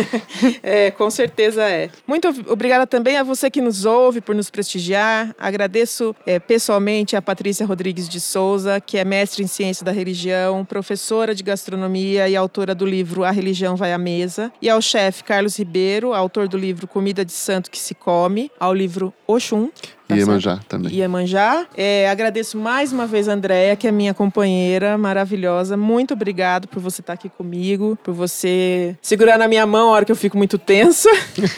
[0.63, 1.89] É, com certeza é.
[2.07, 5.35] Muito ob- obrigada também a você que nos ouve por nos prestigiar.
[5.37, 10.63] Agradeço é, pessoalmente a Patrícia Rodrigues de Souza, que é mestre em ciência da religião,
[10.65, 15.23] professora de gastronomia e autora do livro A Religião Vai à Mesa, e ao chefe
[15.23, 19.69] Carlos Ribeiro, autor do livro Comida de Santo que se Come, ao livro Oxum.
[20.09, 20.27] Tá E certo?
[20.29, 20.91] Iemanjá também.
[20.93, 21.65] Iemanjá.
[21.77, 25.77] É, agradeço mais uma vez a Andréia, que é minha companheira maravilhosa.
[25.77, 30.05] Muito obrigado por você estar aqui comigo, por você segurar na minha mão a hora
[30.05, 31.09] que eu fico muito tensa.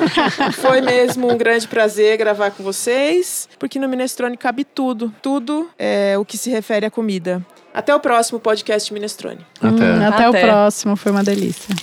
[0.61, 5.13] Foi mesmo um grande prazer gravar com vocês, porque no Minestrone cabe tudo.
[5.21, 7.45] Tudo é o que se refere à comida.
[7.73, 9.39] Até o próximo podcast Minestrone.
[9.61, 9.67] Até.
[9.69, 10.41] Hum, até o Até.
[10.41, 11.73] próximo, foi uma delícia.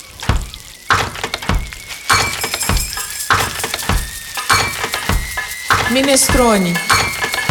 [5.91, 6.75] Minestrone.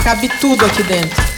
[0.03, 1.36] Cabe tudo aqui dentro.